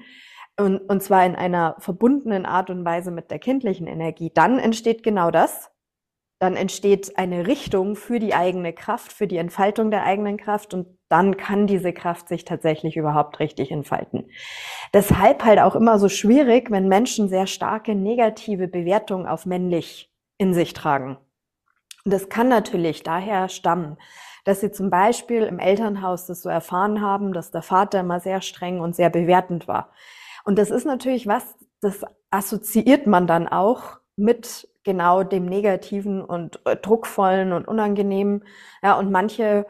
und, 0.60 0.80
und 0.90 1.04
zwar 1.04 1.24
in 1.24 1.36
einer 1.36 1.76
verbundenen 1.78 2.48
Art 2.48 2.72
und 2.72 2.84
Weise 2.84 3.12
mit 3.12 3.30
der 3.30 3.38
kindlichen 3.38 3.86
Energie, 3.86 4.32
dann 4.34 4.58
entsteht 4.58 5.04
genau 5.04 5.30
das, 5.30 5.70
dann 6.40 6.56
entsteht 6.56 7.18
eine 7.18 7.48
Richtung 7.48 7.96
für 7.96 8.20
die 8.20 8.36
eigene 8.36 8.72
Kraft, 8.74 9.12
für 9.12 9.28
die 9.28 9.38
Entfaltung 9.38 9.90
der 9.90 10.04
eigenen 10.04 10.38
Kraft 10.38 10.74
und 10.74 10.88
dann 11.10 11.38
kann 11.38 11.68
diese 11.68 11.94
Kraft 11.94 12.28
sich 12.28 12.46
tatsächlich 12.46 12.96
überhaupt 12.96 13.40
richtig 13.40 13.72
entfalten. 13.72 14.30
Deshalb 14.94 15.44
halt 15.44 15.60
auch 15.60 15.76
immer 15.76 16.00
so 16.00 16.10
schwierig, 16.10 16.70
wenn 16.70 16.88
Menschen 16.88 17.30
sehr 17.30 17.48
starke 17.48 17.96
negative 17.96 18.68
Bewertungen 18.68 19.26
auf 19.26 19.46
männlich 19.46 20.12
in 20.38 20.54
sich 20.54 20.74
tragen. 20.74 21.18
Und 22.06 22.14
das 22.14 22.30
kann 22.30 22.50
natürlich 22.50 23.04
daher 23.04 23.50
stammen, 23.50 23.98
dass 24.46 24.62
sie 24.62 24.72
zum 24.72 24.90
Beispiel 24.90 25.44
im 25.44 25.60
Elternhaus 25.60 26.28
das 26.28 26.42
so 26.42 26.50
erfahren 26.50 27.02
haben, 27.02 27.34
dass 27.34 27.52
der 27.52 27.64
Vater 27.64 28.02
immer 28.02 28.20
sehr 28.20 28.42
streng 28.42 28.80
und 28.80 28.96
sehr 28.96 29.10
bewertend 29.10 29.68
war. 29.68 29.92
Und 30.46 30.58
das 30.58 30.72
ist 30.72 30.86
natürlich 30.86 31.28
was, 31.28 31.56
das 31.82 32.06
assoziiert 32.30 33.08
man 33.08 33.28
dann 33.28 33.48
auch 33.48 33.98
mit 34.18 34.68
genau 34.84 35.24
dem 35.24 35.46
Negativen 35.46 36.22
und 36.22 36.60
äh, 36.66 36.76
Druckvollen 36.76 37.54
und 37.54 37.68
Unangenehmen. 37.68 38.44
Ja, 38.84 38.98
und 38.98 39.12
manche 39.12 39.66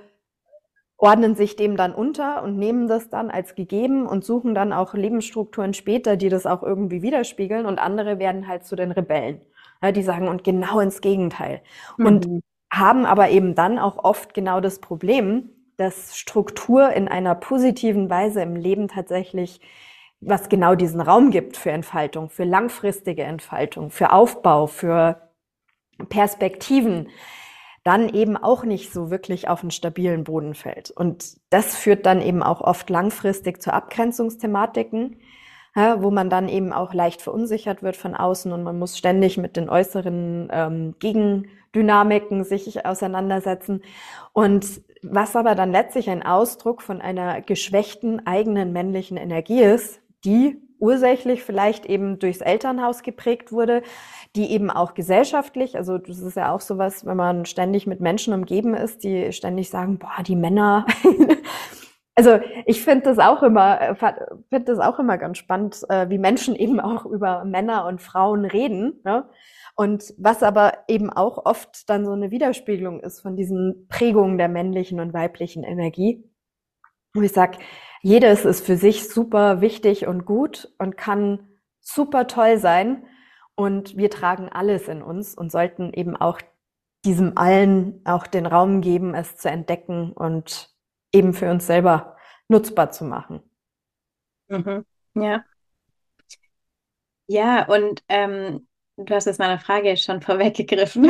ordnen 0.98 1.36
sich 1.36 1.56
dem 1.56 1.78
dann 1.78 1.94
unter 1.94 2.42
und 2.42 2.58
nehmen 2.58 2.88
das 2.88 3.10
dann 3.10 3.30
als 3.30 3.54
gegeben 3.54 4.08
und 4.08 4.26
suchen 4.26 4.56
dann 4.56 4.74
auch 4.74 4.96
Lebensstrukturen 4.96 5.74
später, 5.74 6.18
die 6.18 6.30
das 6.30 6.48
auch 6.48 6.64
irgendwie 6.64 7.04
widerspiegeln. 7.04 7.66
Und 7.66 7.78
andere 7.78 8.18
werden 8.18 8.48
halt 8.48 8.66
zu 8.66 8.76
den 8.76 8.92
Rebellen. 8.92 9.42
Ja, 9.82 9.92
die 9.92 10.02
sagen, 10.02 10.28
und 10.28 10.44
genau 10.44 10.80
ins 10.80 11.02
Gegenteil. 11.02 11.62
Mhm. 11.98 12.06
Und 12.06 12.44
haben 12.72 13.06
aber 13.06 13.30
eben 13.30 13.54
dann 13.54 13.78
auch 13.78 14.04
oft 14.04 14.34
genau 14.34 14.60
das 14.60 14.80
Problem, 14.80 15.50
dass 15.78 16.18
Struktur 16.18 16.92
in 16.92 17.08
einer 17.08 17.36
positiven 17.36 18.10
Weise 18.10 18.42
im 18.42 18.56
Leben 18.56 18.88
tatsächlich 18.88 19.62
was 20.20 20.50
genau 20.50 20.76
diesen 20.76 21.02
Raum 21.02 21.32
gibt 21.32 21.58
für 21.58 21.72
Entfaltung, 21.72 22.30
für 22.30 22.44
langfristige 22.44 23.24
Entfaltung, 23.24 23.92
für 23.92 24.12
Aufbau, 24.12 24.68
für 24.68 25.30
Perspektiven, 26.10 27.10
dann 27.84 28.10
eben 28.10 28.36
auch 28.36 28.64
nicht 28.64 28.92
so 28.92 29.12
wirklich 29.12 29.48
auf 29.48 29.62
einen 29.62 29.72
stabilen 29.72 30.24
Boden 30.24 30.56
fällt. 30.56 30.92
Und 30.92 31.38
das 31.50 31.76
führt 31.78 32.06
dann 32.06 32.22
eben 32.22 32.44
auch 32.44 32.62
oft 32.62 32.90
langfristig 32.90 33.62
zu 33.62 33.72
Abgrenzungsthematiken, 33.72 35.22
wo 35.74 36.10
man 36.10 36.30
dann 36.30 36.50
eben 36.50 36.74
auch 36.74 36.94
leicht 36.94 37.22
verunsichert 37.22 37.84
wird 37.84 37.96
von 37.96 38.16
außen 38.16 38.52
und 38.52 38.64
man 38.64 38.80
muss 38.80 38.98
ständig 38.98 39.38
mit 39.38 39.56
den 39.56 39.70
äußeren 39.70 40.50
ähm, 40.52 40.96
Gegendynamiken 40.98 42.44
sich 42.44 42.84
auseinandersetzen. 42.84 43.84
Und 44.34 44.82
was 45.04 45.36
aber 45.36 45.54
dann 45.54 45.72
letztlich 45.72 46.10
ein 46.10 46.24
Ausdruck 46.24 46.82
von 46.82 47.00
einer 47.00 47.42
geschwächten 47.42 48.26
eigenen 48.26 48.74
männlichen 48.74 49.18
Energie 49.18 49.62
ist, 49.62 50.02
die 50.28 50.62
ursächlich 50.80 51.44
vielleicht 51.44 51.86
eben 51.86 52.20
durchs 52.20 52.42
Elternhaus 52.42 53.02
geprägt 53.02 53.52
wurde, 53.52 53.82
die 54.36 54.52
eben 54.52 54.70
auch 54.70 54.94
gesellschaftlich, 54.94 55.76
also 55.76 55.98
das 55.98 56.20
ist 56.20 56.36
ja 56.38 56.52
auch 56.52 56.62
sowas, 56.62 57.06
wenn 57.06 57.18
man 57.18 57.46
ständig 57.46 57.88
mit 57.88 58.02
Menschen 58.02 58.34
umgeben 58.34 58.76
ist, 58.76 59.04
die 59.04 59.32
ständig 59.32 59.70
sagen, 59.70 59.98
boah, 59.98 60.22
die 60.22 60.36
Männer. 60.36 60.86
also 62.16 62.40
ich 62.66 62.84
finde 62.84 63.06
das 63.06 63.20
auch 63.20 63.42
immer, 63.42 63.96
finde 64.50 64.66
das 64.66 64.80
auch 64.80 65.00
immer 65.00 65.18
ganz 65.18 65.38
spannend, 65.38 65.82
äh, 65.90 66.10
wie 66.10 66.20
Menschen 66.20 66.56
eben 66.58 66.80
auch 66.80 67.06
über 67.06 67.46
Männer 67.46 67.86
und 67.86 68.02
Frauen 68.02 68.46
reden. 68.46 69.00
Ne? 69.04 69.28
Und 69.76 70.14
was 70.18 70.44
aber 70.44 70.74
eben 70.88 71.10
auch 71.10 71.46
oft 71.46 71.90
dann 71.90 72.06
so 72.06 72.12
eine 72.12 72.32
Widerspiegelung 72.32 73.00
ist 73.00 73.22
von 73.22 73.36
diesen 73.36 73.88
Prägungen 73.88 74.38
der 74.38 74.50
männlichen 74.50 75.00
und 75.00 75.14
weiblichen 75.14 75.64
Energie. 75.64 76.24
Wo 77.14 77.22
ich 77.22 77.32
sage, 77.32 77.58
jedes 78.08 78.46
ist 78.46 78.66
für 78.66 78.78
sich 78.78 79.10
super 79.10 79.60
wichtig 79.60 80.08
und 80.08 80.24
gut 80.24 80.72
und 80.78 80.96
kann 80.96 81.46
super 81.82 82.28
toll 82.28 82.58
sein. 82.58 83.06
Und 83.54 83.98
wir 83.98 84.10
tragen 84.10 84.48
alles 84.48 84.88
in 84.88 85.02
uns 85.02 85.36
und 85.36 85.52
sollten 85.52 85.92
eben 85.92 86.16
auch 86.16 86.40
diesem 87.04 87.38
allen 87.38 88.00
auch 88.06 88.26
den 88.26 88.46
Raum 88.46 88.80
geben, 88.80 89.14
es 89.14 89.36
zu 89.36 89.50
entdecken 89.50 90.14
und 90.14 90.74
eben 91.12 91.34
für 91.34 91.52
uns 91.52 91.68
selber 91.68 92.16
nutzbar 92.48 92.92
zu 92.92 93.04
machen. 93.04 93.42
Mhm. 94.48 94.86
Ja. 95.16 95.44
Ja, 97.28 97.68
und 97.68 98.04
ähm, 98.08 98.70
du 98.96 99.14
hast 99.14 99.26
jetzt 99.26 99.40
meine 99.40 99.60
Frage 99.60 99.98
schon 99.98 100.22
vorweggegriffen. 100.22 101.04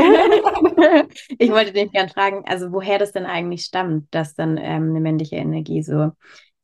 ich 1.38 1.52
wollte 1.52 1.74
dich 1.74 1.92
gerne 1.92 2.10
fragen, 2.10 2.44
also 2.48 2.72
woher 2.72 2.98
das 2.98 3.12
denn 3.12 3.28
eigentlich 3.28 3.66
stammt, 3.66 4.08
dass 4.16 4.34
dann 4.34 4.58
ähm, 4.58 4.90
eine 4.90 5.00
männliche 5.00 5.36
Energie 5.36 5.84
so 5.84 6.14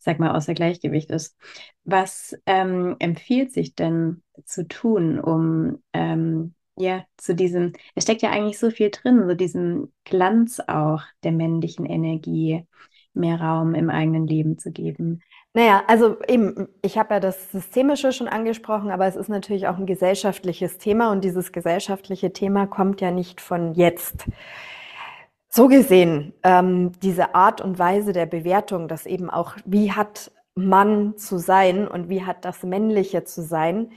sag 0.04 0.20
mal, 0.20 0.36
außer 0.36 0.54
Gleichgewicht 0.54 1.10
ist. 1.12 1.38
Was 1.84 2.36
ähm, 2.46 2.96
empfiehlt 3.00 3.52
sich 3.54 3.76
denn 3.76 4.22
zu 4.46 4.68
tun, 4.68 5.20
um 5.20 5.82
ähm, 5.94 6.54
ja 6.76 7.06
zu 7.18 7.36
diesem, 7.36 7.74
es 7.96 8.04
steckt 8.04 8.22
ja 8.22 8.32
eigentlich 8.32 8.60
so 8.60 8.70
viel 8.70 8.90
drin, 8.90 9.28
so 9.28 9.36
diesem 9.36 9.92
Glanz 10.04 10.60
auch 10.60 11.04
der 11.24 11.32
männlichen 11.32 11.86
Energie 11.86 12.66
mehr 13.14 13.40
Raum 13.40 13.76
im 13.76 13.90
eigenen 13.90 14.28
Leben 14.28 14.58
zu 14.58 14.72
geben? 14.72 15.22
Naja, 15.56 15.84
also 15.88 16.20
eben, 16.28 16.68
ich 16.82 16.98
habe 16.98 17.14
ja 17.14 17.20
das 17.20 17.52
Systemische 17.52 18.12
schon 18.12 18.28
angesprochen, 18.28 18.90
aber 18.90 19.06
es 19.06 19.16
ist 19.16 19.30
natürlich 19.30 19.68
auch 19.68 19.78
ein 19.78 19.86
gesellschaftliches 19.86 20.80
Thema 20.80 21.12
und 21.12 21.24
dieses 21.24 21.52
gesellschaftliche 21.52 22.34
Thema 22.34 22.66
kommt 22.66 23.02
ja 23.02 23.12
nicht 23.12 23.40
von 23.40 23.76
jetzt. 23.76 24.26
So 25.56 25.68
gesehen, 25.68 26.34
ähm, 26.42 26.94
diese 27.04 27.36
Art 27.36 27.62
und 27.62 27.78
Weise 27.78 28.12
der 28.12 28.26
Bewertung, 28.26 28.88
dass 28.88 29.06
eben 29.06 29.30
auch, 29.30 29.56
wie 29.66 29.92
hat 29.92 30.32
Mann 30.56 31.16
zu 31.16 31.38
sein 31.38 31.88
und 31.88 32.10
wie 32.10 32.26
hat 32.26 32.44
das 32.44 32.64
Männliche 32.64 33.24
zu 33.24 33.44
sein, 33.44 33.92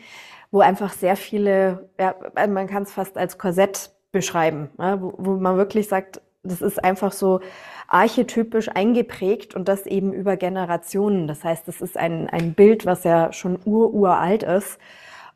wo 0.50 0.60
einfach 0.60 0.92
sehr 0.92 1.16
viele, 1.16 1.88
ja, 1.98 2.14
man 2.46 2.66
kann 2.66 2.82
es 2.82 2.92
fast 2.92 3.16
als 3.16 3.38
Korsett 3.38 3.90
beschreiben, 4.12 4.68
ja, 4.78 5.00
wo, 5.00 5.14
wo 5.16 5.30
man 5.36 5.56
wirklich 5.56 5.88
sagt, 5.88 6.20
das 6.42 6.60
ist 6.60 6.84
einfach 6.84 7.12
so 7.12 7.40
archetypisch 7.88 8.68
eingeprägt 8.68 9.54
und 9.54 9.66
das 9.66 9.86
eben 9.86 10.12
über 10.12 10.36
Generationen. 10.36 11.26
Das 11.26 11.42
heißt, 11.42 11.66
das 11.66 11.80
ist 11.80 11.96
ein, 11.96 12.28
ein 12.28 12.52
Bild, 12.52 12.84
was 12.84 13.02
ja 13.04 13.32
schon 13.32 13.58
ururalt 13.64 14.42
ist 14.42 14.78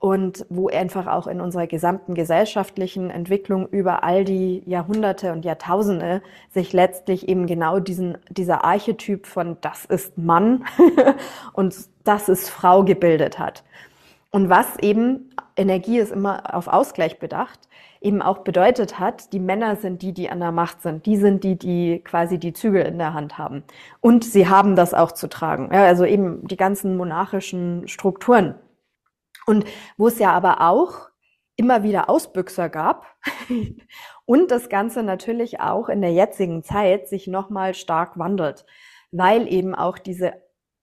und 0.00 0.46
wo 0.48 0.68
einfach 0.68 1.06
auch 1.06 1.26
in 1.26 1.42
unserer 1.42 1.66
gesamten 1.66 2.14
gesellschaftlichen 2.14 3.10
Entwicklung 3.10 3.68
über 3.68 4.02
all 4.02 4.24
die 4.24 4.62
Jahrhunderte 4.64 5.30
und 5.30 5.44
Jahrtausende 5.44 6.22
sich 6.48 6.72
letztlich 6.72 7.28
eben 7.28 7.46
genau 7.46 7.78
diesen, 7.80 8.16
dieser 8.30 8.64
Archetyp 8.64 9.26
von 9.26 9.58
das 9.60 9.84
ist 9.84 10.16
Mann 10.16 10.64
und 11.52 11.76
das 12.02 12.30
ist 12.30 12.48
Frau 12.48 12.82
gebildet 12.82 13.38
hat. 13.38 13.62
Und 14.30 14.48
was 14.48 14.78
eben, 14.78 15.34
Energie 15.54 15.98
ist 15.98 16.12
immer 16.12 16.54
auf 16.54 16.68
Ausgleich 16.68 17.18
bedacht, 17.18 17.60
eben 18.00 18.22
auch 18.22 18.38
bedeutet 18.38 18.98
hat, 18.98 19.34
die 19.34 19.40
Männer 19.40 19.76
sind 19.76 20.00
die, 20.00 20.14
die 20.14 20.30
an 20.30 20.40
der 20.40 20.52
Macht 20.52 20.80
sind. 20.80 21.04
Die 21.04 21.16
sind 21.18 21.44
die, 21.44 21.56
die 21.56 22.00
quasi 22.02 22.38
die 22.38 22.54
Zügel 22.54 22.86
in 22.86 22.96
der 22.96 23.12
Hand 23.12 23.36
haben. 23.36 23.64
Und 24.00 24.24
sie 24.24 24.48
haben 24.48 24.76
das 24.76 24.94
auch 24.94 25.12
zu 25.12 25.28
tragen. 25.28 25.68
Ja, 25.70 25.84
also 25.84 26.06
eben 26.06 26.46
die 26.46 26.56
ganzen 26.56 26.96
monarchischen 26.96 27.86
Strukturen 27.86 28.54
und 29.46 29.64
wo 29.96 30.08
es 30.08 30.18
ja 30.18 30.32
aber 30.32 30.60
auch 30.60 31.08
immer 31.56 31.82
wieder 31.82 32.08
Ausbüchser 32.08 32.68
gab 32.68 33.06
und 34.24 34.50
das 34.50 34.68
Ganze 34.68 35.02
natürlich 35.02 35.60
auch 35.60 35.88
in 35.88 36.00
der 36.00 36.12
jetzigen 36.12 36.62
Zeit 36.62 37.08
sich 37.08 37.26
nochmal 37.26 37.74
stark 37.74 38.18
wandelt, 38.18 38.64
weil 39.10 39.46
eben 39.52 39.74
auch 39.74 39.98
diese 39.98 40.34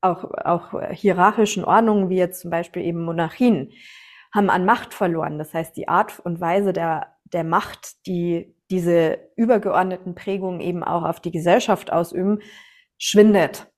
auch, 0.01 0.23
auch 0.45 0.79
hierarchischen 0.91 1.65
Ordnungen, 1.65 2.09
wie 2.09 2.17
jetzt 2.17 2.41
zum 2.41 2.51
Beispiel 2.51 2.83
eben 2.83 3.03
Monarchien, 3.03 3.71
haben 4.33 4.49
an 4.49 4.65
Macht 4.65 4.93
verloren. 4.93 5.39
Das 5.39 5.53
heißt, 5.53 5.75
die 5.75 5.87
Art 5.87 6.19
und 6.19 6.39
Weise 6.39 6.73
der, 6.73 7.15
der 7.25 7.43
Macht, 7.43 8.05
die 8.05 8.55
diese 8.69 9.17
übergeordneten 9.35 10.15
Prägungen 10.15 10.59
eben 10.59 10.83
auch 10.83 11.03
auf 11.03 11.19
die 11.19 11.31
Gesellschaft 11.31 11.91
ausüben, 11.91 12.39
schwindet. 12.97 13.71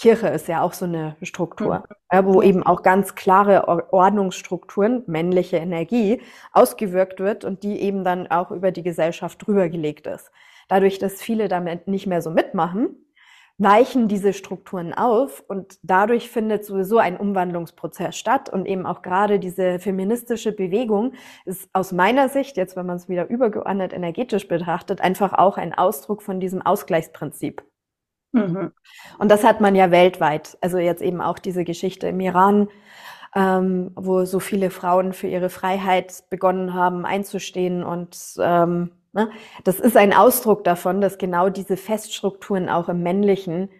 Kirche 0.00 0.28
ist 0.28 0.48
ja 0.48 0.62
auch 0.62 0.72
so 0.72 0.86
eine 0.86 1.16
Struktur, 1.20 1.84
mhm. 2.10 2.24
wo 2.24 2.40
eben 2.40 2.62
auch 2.62 2.82
ganz 2.82 3.14
klare 3.14 3.68
Ordnungsstrukturen, 3.92 5.02
männliche 5.06 5.58
Energie, 5.58 6.22
ausgewirkt 6.52 7.20
wird 7.20 7.44
und 7.44 7.62
die 7.62 7.80
eben 7.80 8.02
dann 8.02 8.26
auch 8.26 8.50
über 8.50 8.70
die 8.70 8.82
Gesellschaft 8.82 9.46
drüber 9.46 9.68
gelegt 9.68 10.06
ist. 10.06 10.30
Dadurch, 10.68 10.98
dass 10.98 11.20
viele 11.20 11.48
damit 11.48 11.86
nicht 11.86 12.06
mehr 12.06 12.22
so 12.22 12.30
mitmachen, 12.30 12.96
weichen 13.58 14.08
diese 14.08 14.32
Strukturen 14.32 14.94
auf 14.94 15.44
und 15.46 15.78
dadurch 15.82 16.30
findet 16.30 16.64
sowieso 16.64 16.96
ein 16.96 17.18
Umwandlungsprozess 17.18 18.16
statt 18.16 18.48
und 18.48 18.64
eben 18.64 18.86
auch 18.86 19.02
gerade 19.02 19.38
diese 19.38 19.78
feministische 19.80 20.52
Bewegung 20.52 21.12
ist 21.44 21.68
aus 21.74 21.92
meiner 21.92 22.30
Sicht, 22.30 22.56
jetzt 22.56 22.74
wenn 22.74 22.86
man 22.86 22.96
es 22.96 23.10
wieder 23.10 23.28
übergeordnet 23.28 23.92
energetisch 23.92 24.48
betrachtet, 24.48 25.02
einfach 25.02 25.34
auch 25.34 25.58
ein 25.58 25.74
Ausdruck 25.74 26.22
von 26.22 26.40
diesem 26.40 26.62
Ausgleichsprinzip. 26.62 27.62
Mhm. 28.32 28.72
Und 29.18 29.30
das 29.30 29.44
hat 29.44 29.60
man 29.60 29.74
ja 29.74 29.90
weltweit. 29.90 30.56
Also 30.60 30.78
jetzt 30.78 31.02
eben 31.02 31.20
auch 31.20 31.38
diese 31.38 31.64
Geschichte 31.64 32.08
im 32.08 32.20
Iran, 32.20 32.68
ähm, 33.34 33.92
wo 33.96 34.24
so 34.24 34.40
viele 34.40 34.70
Frauen 34.70 35.12
für 35.12 35.26
ihre 35.28 35.50
Freiheit 35.50 36.24
begonnen 36.30 36.74
haben 36.74 37.04
einzustehen 37.04 37.82
und 37.82 38.16
ähm, 38.38 38.90
Ne? 39.12 39.30
Das 39.64 39.80
ist 39.80 39.96
ein 39.96 40.12
Ausdruck 40.12 40.64
davon, 40.64 41.00
dass 41.00 41.18
genau 41.18 41.48
diese 41.48 41.76
Feststrukturen 41.76 42.68
auch 42.68 42.88
im 42.88 43.02
Männlichen 43.02 43.70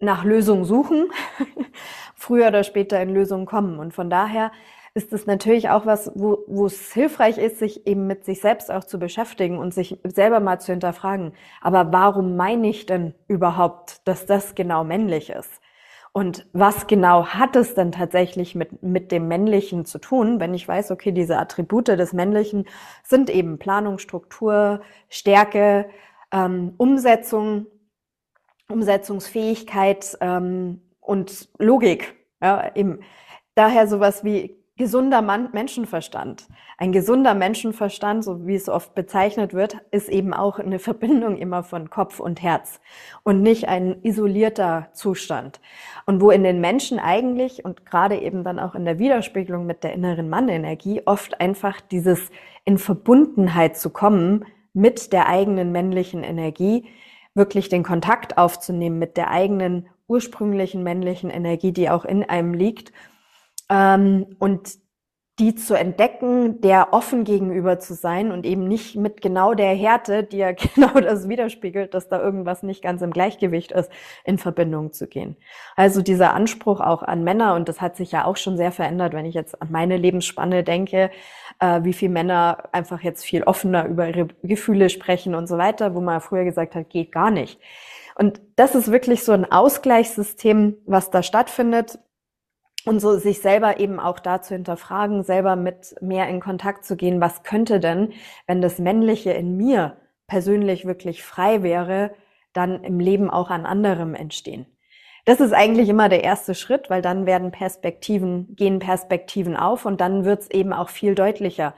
nach 0.00 0.24
Lösungen 0.24 0.64
suchen, 0.64 1.10
früher 2.14 2.48
oder 2.48 2.62
später 2.62 3.00
in 3.02 3.12
Lösungen 3.12 3.46
kommen. 3.46 3.80
Und 3.80 3.94
von 3.94 4.10
daher 4.10 4.52
ist 4.98 5.12
es 5.12 5.26
natürlich 5.26 5.70
auch 5.70 5.86
was, 5.86 6.10
wo, 6.16 6.42
wo 6.48 6.66
es 6.66 6.92
hilfreich 6.92 7.38
ist, 7.38 7.60
sich 7.60 7.86
eben 7.86 8.08
mit 8.08 8.24
sich 8.24 8.40
selbst 8.40 8.68
auch 8.68 8.82
zu 8.82 8.98
beschäftigen 8.98 9.56
und 9.56 9.72
sich 9.72 9.96
selber 10.02 10.40
mal 10.40 10.58
zu 10.58 10.72
hinterfragen. 10.72 11.34
Aber 11.60 11.92
warum 11.92 12.34
meine 12.34 12.68
ich 12.68 12.84
denn 12.84 13.14
überhaupt, 13.28 14.06
dass 14.08 14.26
das 14.26 14.56
genau 14.56 14.82
männlich 14.82 15.30
ist? 15.30 15.60
Und 16.10 16.48
was 16.52 16.88
genau 16.88 17.26
hat 17.28 17.54
es 17.54 17.74
denn 17.74 17.92
tatsächlich 17.92 18.56
mit, 18.56 18.82
mit 18.82 19.12
dem 19.12 19.28
Männlichen 19.28 19.84
zu 19.84 20.00
tun, 20.00 20.40
wenn 20.40 20.52
ich 20.52 20.66
weiß, 20.66 20.90
okay, 20.90 21.12
diese 21.12 21.38
Attribute 21.38 21.86
des 21.86 22.12
Männlichen 22.12 22.64
sind 23.04 23.30
eben 23.30 23.60
Planung, 23.60 23.98
Struktur, 23.98 24.80
Stärke, 25.08 25.88
ähm, 26.32 26.74
Umsetzung, 26.76 27.66
Umsetzungsfähigkeit 28.68 30.18
ähm, 30.20 30.82
und 31.00 31.50
Logik. 31.60 32.16
Ja, 32.42 32.74
eben. 32.74 32.98
Daher 33.54 33.86
sowas 33.86 34.24
wie 34.24 34.57
gesunder 34.78 35.22
Man 35.22 35.48
Menschenverstand. 35.52 36.46
Ein 36.78 36.92
gesunder 36.92 37.34
Menschenverstand, 37.34 38.22
so 38.22 38.46
wie 38.46 38.54
es 38.54 38.68
oft 38.68 38.94
bezeichnet 38.94 39.52
wird, 39.52 39.78
ist 39.90 40.08
eben 40.08 40.32
auch 40.32 40.60
eine 40.60 40.78
Verbindung 40.78 41.36
immer 41.36 41.64
von 41.64 41.90
Kopf 41.90 42.20
und 42.20 42.40
Herz 42.40 42.80
und 43.24 43.42
nicht 43.42 43.68
ein 43.68 44.02
isolierter 44.04 44.88
Zustand. 44.92 45.60
Und 46.06 46.22
wo 46.22 46.30
in 46.30 46.44
den 46.44 46.60
Menschen 46.60 47.00
eigentlich 47.00 47.64
und 47.64 47.84
gerade 47.84 48.18
eben 48.18 48.44
dann 48.44 48.60
auch 48.60 48.76
in 48.76 48.84
der 48.84 49.00
Widerspiegelung 49.00 49.66
mit 49.66 49.82
der 49.82 49.92
inneren 49.92 50.30
Mannenergie 50.30 51.02
oft 51.04 51.40
einfach 51.40 51.80
dieses 51.80 52.30
in 52.64 52.78
Verbundenheit 52.78 53.76
zu 53.76 53.90
kommen 53.90 54.44
mit 54.72 55.12
der 55.12 55.28
eigenen 55.28 55.72
männlichen 55.72 56.22
Energie, 56.22 56.86
wirklich 57.34 57.68
den 57.68 57.82
Kontakt 57.82 58.38
aufzunehmen 58.38 59.00
mit 59.00 59.16
der 59.16 59.30
eigenen 59.30 59.88
ursprünglichen 60.06 60.84
männlichen 60.84 61.30
Energie, 61.30 61.72
die 61.72 61.90
auch 61.90 62.04
in 62.04 62.22
einem 62.22 62.54
liegt 62.54 62.92
ähm, 63.68 64.26
und 64.38 64.78
die 65.38 65.54
zu 65.54 65.74
entdecken, 65.74 66.60
der 66.62 66.92
offen 66.92 67.22
gegenüber 67.22 67.78
zu 67.78 67.94
sein 67.94 68.32
und 68.32 68.44
eben 68.44 68.66
nicht 68.66 68.96
mit 68.96 69.20
genau 69.20 69.54
der 69.54 69.72
Härte, 69.72 70.24
die 70.24 70.38
ja 70.38 70.50
genau 70.74 70.98
das 71.00 71.28
widerspiegelt, 71.28 71.94
dass 71.94 72.08
da 72.08 72.20
irgendwas 72.20 72.62
nicht 72.64 72.82
ganz 72.82 73.02
im 73.02 73.12
Gleichgewicht 73.12 73.70
ist, 73.70 73.90
in 74.24 74.38
Verbindung 74.38 74.92
zu 74.92 75.06
gehen. 75.06 75.36
Also 75.76 76.02
dieser 76.02 76.34
Anspruch 76.34 76.80
auch 76.80 77.02
an 77.02 77.22
Männer, 77.22 77.54
und 77.54 77.68
das 77.68 77.80
hat 77.80 77.96
sich 77.96 78.12
ja 78.12 78.24
auch 78.24 78.36
schon 78.36 78.56
sehr 78.56 78.72
verändert, 78.72 79.12
wenn 79.12 79.26
ich 79.26 79.34
jetzt 79.34 79.60
an 79.62 79.68
meine 79.70 79.96
Lebensspanne 79.96 80.64
denke, 80.64 81.10
äh, 81.60 81.84
wie 81.84 81.92
viele 81.92 82.12
Männer 82.12 82.64
einfach 82.72 83.02
jetzt 83.02 83.24
viel 83.24 83.44
offener 83.44 83.86
über 83.86 84.08
ihre 84.08 84.26
Gefühle 84.42 84.90
sprechen 84.90 85.36
und 85.36 85.46
so 85.46 85.56
weiter, 85.56 85.94
wo 85.94 86.00
man 86.00 86.20
früher 86.20 86.44
gesagt 86.44 86.74
hat, 86.74 86.90
geht 86.90 87.12
gar 87.12 87.30
nicht. 87.30 87.60
Und 88.16 88.40
das 88.56 88.74
ist 88.74 88.90
wirklich 88.90 89.22
so 89.22 89.30
ein 89.30 89.50
Ausgleichssystem, 89.50 90.78
was 90.86 91.10
da 91.10 91.22
stattfindet, 91.22 92.00
und 92.88 93.00
so 93.00 93.16
sich 93.16 93.40
selber 93.40 93.78
eben 93.80 94.00
auch 94.00 94.18
da 94.18 94.42
zu 94.42 94.54
hinterfragen, 94.54 95.22
selber 95.22 95.56
mit 95.56 95.94
mehr 96.00 96.28
in 96.28 96.40
Kontakt 96.40 96.84
zu 96.84 96.96
gehen, 96.96 97.20
was 97.20 97.42
könnte 97.42 97.80
denn, 97.80 98.12
wenn 98.46 98.60
das 98.60 98.78
Männliche 98.78 99.30
in 99.30 99.56
mir 99.56 99.96
persönlich 100.26 100.86
wirklich 100.86 101.22
frei 101.22 101.62
wäre, 101.62 102.12
dann 102.52 102.82
im 102.84 103.00
Leben 103.00 103.30
auch 103.30 103.50
an 103.50 103.66
anderem 103.66 104.14
entstehen. 104.14 104.66
Das 105.24 105.40
ist 105.40 105.52
eigentlich 105.52 105.88
immer 105.90 106.08
der 106.08 106.24
erste 106.24 106.54
Schritt, 106.54 106.88
weil 106.88 107.02
dann 107.02 107.26
werden 107.26 107.50
Perspektiven, 107.50 108.56
gehen 108.56 108.78
Perspektiven 108.78 109.56
auf 109.56 109.84
und 109.84 110.00
dann 110.00 110.24
wird 110.24 110.40
es 110.42 110.50
eben 110.50 110.72
auch 110.72 110.88
viel 110.88 111.14
deutlicher. 111.14 111.74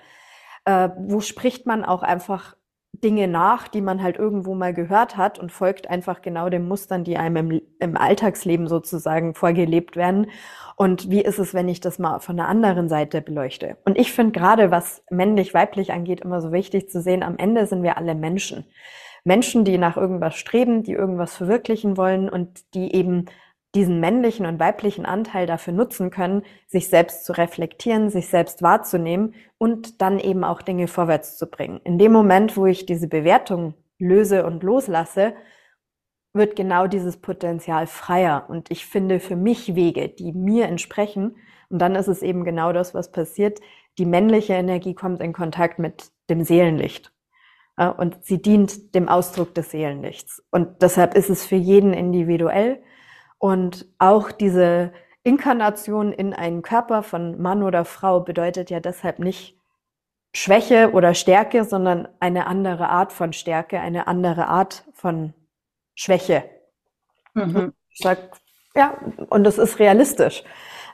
Äh, 0.64 0.90
wo 0.96 1.20
spricht 1.20 1.66
man 1.66 1.84
auch 1.84 2.02
einfach 2.02 2.54
Dinge 3.02 3.28
nach, 3.28 3.68
die 3.68 3.80
man 3.80 4.02
halt 4.02 4.18
irgendwo 4.18 4.54
mal 4.54 4.74
gehört 4.74 5.16
hat 5.16 5.38
und 5.38 5.52
folgt 5.52 5.88
einfach 5.88 6.22
genau 6.22 6.48
den 6.48 6.68
Mustern, 6.68 7.04
die 7.04 7.16
einem 7.16 7.50
im, 7.50 7.62
im, 7.78 7.96
Alltagsleben 7.96 8.68
sozusagen 8.68 9.34
vorgelebt 9.34 9.96
werden. 9.96 10.26
Und 10.76 11.10
wie 11.10 11.22
ist 11.22 11.38
es, 11.38 11.54
wenn 11.54 11.68
ich 11.68 11.80
das 11.80 11.98
mal 11.98 12.20
von 12.20 12.36
der 12.36 12.48
anderen 12.48 12.88
Seite 12.88 13.20
beleuchte? 13.20 13.76
Und 13.84 13.98
ich 13.98 14.12
finde 14.12 14.38
gerade, 14.38 14.70
was 14.70 15.02
männlich-weiblich 15.10 15.92
angeht, 15.92 16.20
immer 16.20 16.40
so 16.40 16.52
wichtig 16.52 16.90
zu 16.90 17.00
sehen, 17.00 17.22
am 17.22 17.36
Ende 17.38 17.66
sind 17.66 17.82
wir 17.82 17.96
alle 17.96 18.14
Menschen. 18.14 18.64
Menschen, 19.24 19.64
die 19.64 19.78
nach 19.78 19.96
irgendwas 19.96 20.36
streben, 20.36 20.82
die 20.82 20.92
irgendwas 20.92 21.36
verwirklichen 21.36 21.96
wollen 21.96 22.28
und 22.28 22.74
die 22.74 22.94
eben 22.94 23.26
diesen 23.74 24.00
männlichen 24.00 24.46
und 24.46 24.58
weiblichen 24.58 25.06
Anteil 25.06 25.46
dafür 25.46 25.72
nutzen 25.72 26.10
können, 26.10 26.42
sich 26.66 26.88
selbst 26.88 27.24
zu 27.24 27.32
reflektieren, 27.32 28.10
sich 28.10 28.28
selbst 28.28 28.62
wahrzunehmen 28.62 29.34
und 29.58 30.00
dann 30.02 30.18
eben 30.18 30.42
auch 30.42 30.62
Dinge 30.62 30.88
vorwärts 30.88 31.36
zu 31.36 31.48
bringen. 31.48 31.80
In 31.84 31.98
dem 31.98 32.12
Moment, 32.12 32.56
wo 32.56 32.66
ich 32.66 32.86
diese 32.86 33.06
Bewertung 33.06 33.74
löse 33.98 34.44
und 34.44 34.62
loslasse, 34.62 35.34
wird 36.32 36.56
genau 36.56 36.86
dieses 36.86 37.16
Potenzial 37.16 37.86
freier 37.86 38.46
und 38.48 38.70
ich 38.70 38.86
finde 38.86 39.20
für 39.20 39.36
mich 39.36 39.74
Wege, 39.74 40.08
die 40.08 40.32
mir 40.32 40.66
entsprechen. 40.66 41.36
Und 41.68 41.80
dann 41.80 41.94
ist 41.94 42.08
es 42.08 42.22
eben 42.22 42.44
genau 42.44 42.72
das, 42.72 42.94
was 42.94 43.12
passiert. 43.12 43.60
Die 43.98 44.06
männliche 44.06 44.54
Energie 44.54 44.94
kommt 44.94 45.20
in 45.20 45.32
Kontakt 45.32 45.78
mit 45.78 46.10
dem 46.28 46.44
Seelenlicht. 46.44 47.12
Und 47.76 48.24
sie 48.24 48.42
dient 48.42 48.94
dem 48.94 49.08
Ausdruck 49.08 49.54
des 49.54 49.70
Seelenlichts. 49.70 50.42
Und 50.50 50.82
deshalb 50.82 51.14
ist 51.14 51.30
es 51.30 51.46
für 51.46 51.56
jeden 51.56 51.92
individuell. 51.92 52.82
Und 53.40 53.86
auch 53.98 54.30
diese 54.32 54.92
Inkarnation 55.22 56.12
in 56.12 56.34
einen 56.34 56.60
Körper 56.60 57.02
von 57.02 57.40
Mann 57.40 57.62
oder 57.62 57.86
Frau 57.86 58.20
bedeutet 58.20 58.68
ja 58.68 58.80
deshalb 58.80 59.18
nicht 59.18 59.58
Schwäche 60.34 60.92
oder 60.92 61.14
Stärke, 61.14 61.64
sondern 61.64 62.06
eine 62.20 62.46
andere 62.46 62.90
Art 62.90 63.12
von 63.12 63.32
Stärke, 63.32 63.80
eine 63.80 64.06
andere 64.06 64.46
Art 64.46 64.84
von 64.92 65.32
Schwäche. 65.94 66.44
Mhm. 67.32 67.72
Ich 67.88 68.00
sag, 68.02 68.18
ja, 68.76 68.98
und 69.30 69.44
das 69.44 69.56
ist 69.56 69.78
realistisch. 69.78 70.44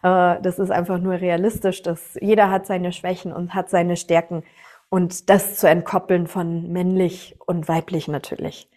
Äh, 0.04 0.40
das 0.40 0.60
ist 0.60 0.70
einfach 0.70 0.98
nur 0.98 1.14
realistisch, 1.20 1.82
dass 1.82 2.16
jeder 2.20 2.48
hat 2.48 2.66
seine 2.66 2.92
Schwächen 2.92 3.32
und 3.32 3.54
hat 3.54 3.70
seine 3.70 3.96
Stärken 3.96 4.44
und 4.88 5.30
das 5.30 5.58
zu 5.58 5.68
entkoppeln 5.68 6.28
von 6.28 6.70
männlich 6.70 7.36
und 7.44 7.68
weiblich 7.68 8.06
natürlich. 8.06 8.70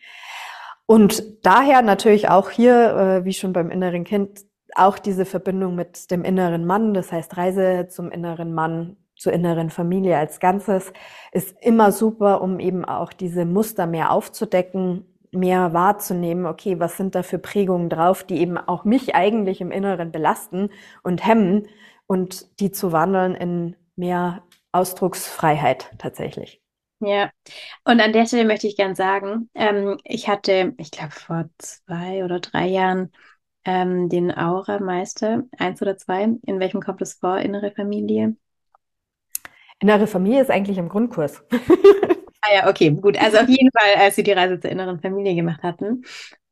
Und 0.90 1.46
daher 1.46 1.84
natürlich 1.84 2.30
auch 2.30 2.50
hier, 2.50 3.22
äh, 3.22 3.24
wie 3.24 3.34
schon 3.34 3.54
beim 3.54 3.70
inneren 3.70 4.06
Kind, 4.06 4.44
auch 4.74 4.98
diese 4.98 5.24
Verbindung 5.24 5.76
mit 5.76 6.10
dem 6.10 6.24
inneren 6.24 6.66
Mann, 6.66 6.96
das 6.96 7.12
heißt 7.12 7.38
Reise 7.38 7.86
zum 7.90 8.10
inneren 8.10 8.56
Mann, 8.56 8.98
zur 9.16 9.32
inneren 9.32 9.70
Familie 9.70 10.18
als 10.18 10.40
Ganzes, 10.40 10.92
ist 11.32 11.56
immer 11.62 11.92
super, 11.92 12.42
um 12.42 12.60
eben 12.60 12.86
auch 12.86 13.14
diese 13.14 13.46
Muster 13.46 13.86
mehr 13.86 14.12
aufzudecken, 14.12 15.06
mehr 15.32 15.74
wahrzunehmen, 15.74 16.48
okay, 16.48 16.80
was 16.80 16.98
sind 16.98 17.14
da 17.14 17.22
für 17.22 17.38
Prägungen 17.38 17.92
drauf, 17.92 18.24
die 18.24 18.40
eben 18.40 18.58
auch 18.58 18.84
mich 18.84 19.14
eigentlich 19.14 19.62
im 19.62 19.70
Inneren 19.70 20.12
belasten 20.12 20.72
und 21.04 21.24
hemmen 21.24 21.68
und 22.08 22.60
die 22.60 22.72
zu 22.72 22.92
wandeln 22.92 23.36
in 23.36 23.76
mehr 23.96 24.42
Ausdrucksfreiheit 24.72 25.92
tatsächlich. 26.00 26.64
Ja, 27.02 27.32
und 27.86 28.02
an 28.02 28.12
der 28.12 28.26
Stelle 28.26 28.46
möchte 28.46 28.68
ich 28.68 28.76
gern 28.76 28.94
sagen, 28.94 29.50
ähm, 29.56 29.98
ich 30.04 30.28
hatte, 30.28 30.74
ich 30.78 30.92
glaube, 30.92 31.12
vor 31.12 31.50
zwei 31.58 32.26
oder 32.26 32.42
drei 32.42 32.68
Jahren 32.68 33.12
ähm, 33.64 34.10
den 34.10 34.36
Aura-Meister, 34.36 35.44
eins 35.58 35.82
oder 35.82 35.98
zwei. 35.98 36.24
In 36.24 36.60
welchem 36.60 36.82
kommt 36.82 37.02
es 37.02 37.14
vor, 37.14 37.38
innere 37.38 37.72
Familie? 37.72 38.36
Innere 39.80 40.08
Familie 40.08 40.42
ist 40.42 40.52
eigentlich 40.52 40.78
im 40.78 40.90
Grundkurs. 40.90 41.42
ah 42.42 42.54
ja, 42.54 42.70
okay, 42.70 42.92
gut. 42.92 43.18
Also 43.18 43.38
auf 43.38 43.48
jeden 43.48 43.70
Fall, 43.72 44.02
als 44.02 44.16
Sie 44.18 44.24
die 44.24 44.34
Reise 44.34 44.60
zur 44.60 44.70
inneren 44.72 45.00
Familie 45.00 45.36
gemacht 45.36 45.64
hatten, 45.64 46.04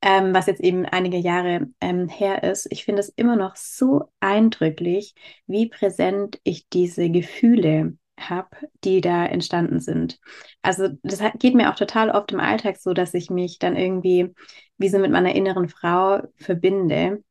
ähm, 0.02 0.34
was 0.34 0.46
jetzt 0.46 0.62
eben 0.62 0.86
einige 0.86 1.18
Jahre 1.18 1.68
ähm, 1.82 2.08
her 2.08 2.44
ist, 2.44 2.68
ich 2.72 2.86
finde 2.86 3.02
es 3.02 3.10
immer 3.10 3.36
noch 3.36 3.58
so 3.58 4.10
eindrücklich, 4.22 5.14
wie 5.46 5.68
präsent 5.68 6.40
ich 6.44 6.70
diese 6.70 7.10
Gefühle 7.10 7.98
habe, 8.18 8.50
die 8.84 9.02
da 9.02 9.26
entstanden 9.26 9.80
sind. 9.80 10.20
Also 10.62 10.90
das 11.04 11.22
geht 11.40 11.56
mir 11.56 11.72
auch 11.72 11.76
total 11.76 12.10
oft 12.10 12.32
im 12.32 12.40
Alltag 12.40 12.78
so, 12.78 12.94
dass 12.94 13.14
ich 13.14 13.30
mich 13.30 13.60
dann 13.60 13.76
irgendwie 13.76 14.34
wie 14.78 14.90
so 14.90 15.00
mit 15.00 15.12
meiner 15.12 15.36
inneren 15.36 15.70
Frau 15.70 16.22
verbinde, 16.36 17.24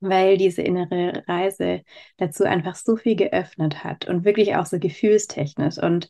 weil 0.00 0.36
diese 0.36 0.62
innere 0.62 1.24
Reise 1.26 1.82
dazu 2.16 2.44
einfach 2.44 2.76
so 2.76 2.96
viel 2.96 3.16
geöffnet 3.16 3.82
hat 3.84 4.06
und 4.06 4.24
wirklich 4.24 4.54
auch 4.56 4.66
so 4.66 4.78
gefühlstechnisch. 4.78 5.78
Und 5.78 6.08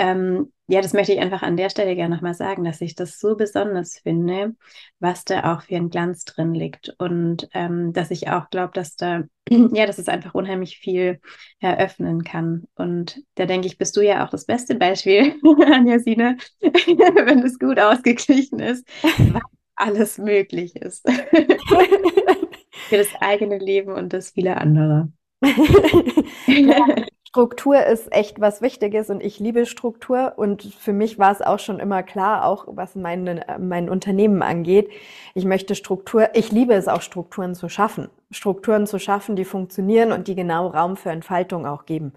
ähm, 0.00 0.50
ja, 0.66 0.80
das 0.80 0.94
möchte 0.94 1.12
ich 1.12 1.20
einfach 1.20 1.42
an 1.42 1.58
der 1.58 1.68
Stelle 1.68 1.94
gerne 1.94 2.14
nochmal 2.14 2.32
sagen, 2.32 2.64
dass 2.64 2.80
ich 2.80 2.94
das 2.94 3.18
so 3.18 3.36
besonders 3.36 3.98
finde, 3.98 4.54
was 4.98 5.24
da 5.24 5.52
auch 5.52 5.62
für 5.62 5.76
ein 5.76 5.90
Glanz 5.90 6.24
drin 6.24 6.54
liegt. 6.54 6.94
Und 6.96 7.50
ähm, 7.52 7.92
dass 7.92 8.10
ich 8.10 8.30
auch 8.30 8.48
glaube, 8.48 8.72
dass 8.72 8.96
da, 8.96 9.24
ja, 9.50 9.84
dass 9.84 9.98
es 9.98 10.08
einfach 10.08 10.32
unheimlich 10.32 10.78
viel 10.78 11.20
eröffnen 11.58 12.24
kann. 12.24 12.64
Und 12.76 13.20
da 13.34 13.44
denke 13.44 13.66
ich, 13.66 13.76
bist 13.76 13.94
du 13.94 14.00
ja 14.00 14.24
auch 14.24 14.30
das 14.30 14.46
beste 14.46 14.74
Beispiel, 14.74 15.34
Anjasine, 15.70 16.38
wenn 16.60 17.40
es 17.40 17.58
gut 17.58 17.78
ausgeglichen 17.78 18.60
ist, 18.60 18.88
was 19.02 19.42
alles 19.74 20.16
möglich 20.16 20.76
ist. 20.76 21.06
für 22.88 22.96
das 22.96 23.08
eigene 23.20 23.58
Leben 23.58 23.92
und 23.92 24.14
das 24.14 24.30
viele 24.30 24.56
andere. 24.56 25.12
ja, 26.46 26.86
Struktur 27.32 27.86
ist 27.86 28.12
echt 28.12 28.40
was 28.40 28.60
Wichtiges 28.60 29.08
und 29.08 29.22
ich 29.22 29.38
liebe 29.38 29.64
Struktur 29.64 30.32
und 30.34 30.64
für 30.64 30.92
mich 30.92 31.16
war 31.16 31.30
es 31.30 31.40
auch 31.40 31.60
schon 31.60 31.78
immer 31.78 32.02
klar, 32.02 32.44
auch 32.44 32.64
was 32.66 32.96
mein, 32.96 33.44
mein 33.60 33.88
Unternehmen 33.88 34.42
angeht. 34.42 34.90
Ich 35.34 35.44
möchte 35.44 35.76
Struktur, 35.76 36.30
ich 36.34 36.50
liebe 36.50 36.74
es 36.74 36.88
auch 36.88 37.02
Strukturen 37.02 37.54
zu 37.54 37.68
schaffen. 37.68 38.08
Strukturen 38.32 38.84
zu 38.88 38.98
schaffen, 38.98 39.36
die 39.36 39.44
funktionieren 39.44 40.10
und 40.10 40.26
die 40.26 40.34
genau 40.34 40.66
Raum 40.66 40.96
für 40.96 41.10
Entfaltung 41.10 41.66
auch 41.66 41.86
geben. 41.86 42.14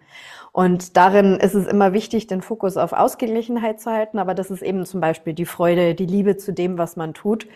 Und 0.52 0.98
darin 0.98 1.36
ist 1.36 1.54
es 1.54 1.68
immer 1.68 1.94
wichtig, 1.94 2.26
den 2.26 2.42
Fokus 2.42 2.76
auf 2.76 2.92
Ausgeglichenheit 2.92 3.80
zu 3.82 3.92
halten, 3.92 4.18
aber 4.18 4.34
das 4.34 4.50
ist 4.50 4.64
eben 4.64 4.84
zum 4.84 5.00
Beispiel 5.00 5.34
die 5.34 5.46
Freude, 5.46 5.94
die 5.94 6.08
Liebe 6.08 6.38
zu 6.38 6.54
dem, 6.54 6.80
was 6.80 6.96
man 6.96 7.14
tut, 7.14 7.48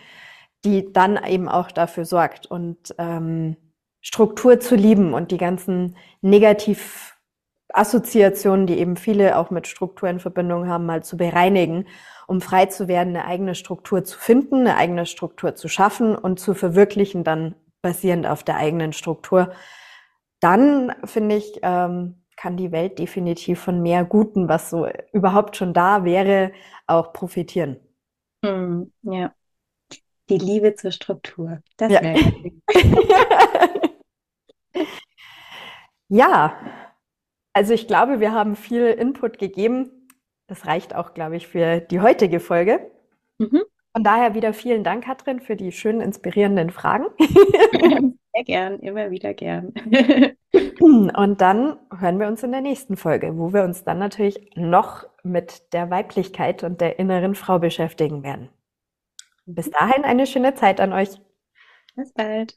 die 0.64 0.92
dann 0.92 1.18
eben 1.26 1.48
auch 1.48 1.72
dafür 1.72 2.04
sorgt 2.04 2.46
und 2.46 2.94
ähm, 2.98 3.56
Struktur 4.00 4.60
zu 4.60 4.76
lieben 4.76 5.12
und 5.12 5.32
die 5.32 5.38
ganzen 5.38 5.96
negativ 6.20 7.17
Assoziationen, 7.72 8.66
die 8.66 8.78
eben 8.78 8.96
viele 8.96 9.36
auch 9.36 9.50
mit 9.50 9.66
Struktur 9.66 10.08
in 10.08 10.20
Verbindung 10.20 10.68
haben, 10.68 10.86
mal 10.86 11.02
zu 11.02 11.16
bereinigen, 11.16 11.86
um 12.26 12.40
frei 12.40 12.66
zu 12.66 12.88
werden, 12.88 13.16
eine 13.16 13.26
eigene 13.26 13.54
Struktur 13.54 14.04
zu 14.04 14.18
finden, 14.18 14.60
eine 14.60 14.76
eigene 14.76 15.06
Struktur 15.06 15.54
zu 15.54 15.68
schaffen 15.68 16.14
und 16.14 16.40
zu 16.40 16.54
verwirklichen, 16.54 17.24
dann 17.24 17.54
basierend 17.82 18.26
auf 18.26 18.42
der 18.42 18.56
eigenen 18.56 18.92
Struktur. 18.92 19.52
Dann, 20.40 20.94
finde 21.04 21.36
ich, 21.36 21.60
ähm, 21.62 22.22
kann 22.36 22.56
die 22.56 22.72
Welt 22.72 22.98
definitiv 22.98 23.60
von 23.60 23.82
mehr 23.82 24.04
Guten, 24.04 24.48
was 24.48 24.70
so 24.70 24.88
überhaupt 25.12 25.56
schon 25.56 25.74
da 25.74 26.04
wäre, 26.04 26.52
auch 26.86 27.12
profitieren. 27.12 27.76
Hm, 28.44 28.92
ja. 29.02 29.34
Die 30.28 30.38
Liebe 30.38 30.74
zur 30.74 30.92
Struktur. 30.92 31.60
Das 31.76 31.90
ja. 31.90 32.00
ja, 36.08 36.56
also 37.52 37.74
ich 37.74 37.86
glaube, 37.86 38.20
wir 38.20 38.32
haben 38.32 38.56
viel 38.56 38.86
Input 38.86 39.38
gegeben. 39.38 40.08
Das 40.46 40.66
reicht 40.66 40.94
auch, 40.94 41.14
glaube 41.14 41.36
ich, 41.36 41.46
für 41.46 41.80
die 41.80 42.00
heutige 42.00 42.40
Folge. 42.40 42.90
Mhm. 43.38 43.62
Von 43.92 44.04
daher 44.04 44.34
wieder 44.34 44.52
vielen 44.52 44.84
Dank, 44.84 45.04
Katrin, 45.04 45.40
für 45.40 45.56
die 45.56 45.72
schönen, 45.72 46.00
inspirierenden 46.00 46.70
Fragen. 46.70 47.06
Sehr 48.32 48.44
gern, 48.44 48.78
immer 48.80 49.10
wieder 49.10 49.34
gern. 49.34 49.72
Und 50.80 51.40
dann 51.40 51.78
hören 51.98 52.20
wir 52.20 52.28
uns 52.28 52.42
in 52.42 52.52
der 52.52 52.60
nächsten 52.60 52.96
Folge, 52.96 53.36
wo 53.36 53.52
wir 53.52 53.64
uns 53.64 53.84
dann 53.84 53.98
natürlich 53.98 54.50
noch 54.54 55.06
mit 55.24 55.72
der 55.72 55.90
Weiblichkeit 55.90 56.62
und 56.62 56.80
der 56.80 56.98
inneren 56.98 57.34
Frau 57.34 57.58
beschäftigen 57.58 58.22
werden. 58.22 58.48
Bis 59.46 59.70
dahin 59.70 60.04
eine 60.04 60.26
schöne 60.26 60.54
Zeit 60.54 60.80
an 60.80 60.92
euch. 60.92 61.10
Bis 61.96 62.12
bald. 62.12 62.56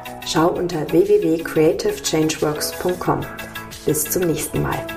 Schau 0.31 0.47
unter 0.47 0.89
www.creativechangeworks.com. 0.89 3.25
Bis 3.85 4.05
zum 4.05 4.21
nächsten 4.21 4.61
Mal. 4.61 4.87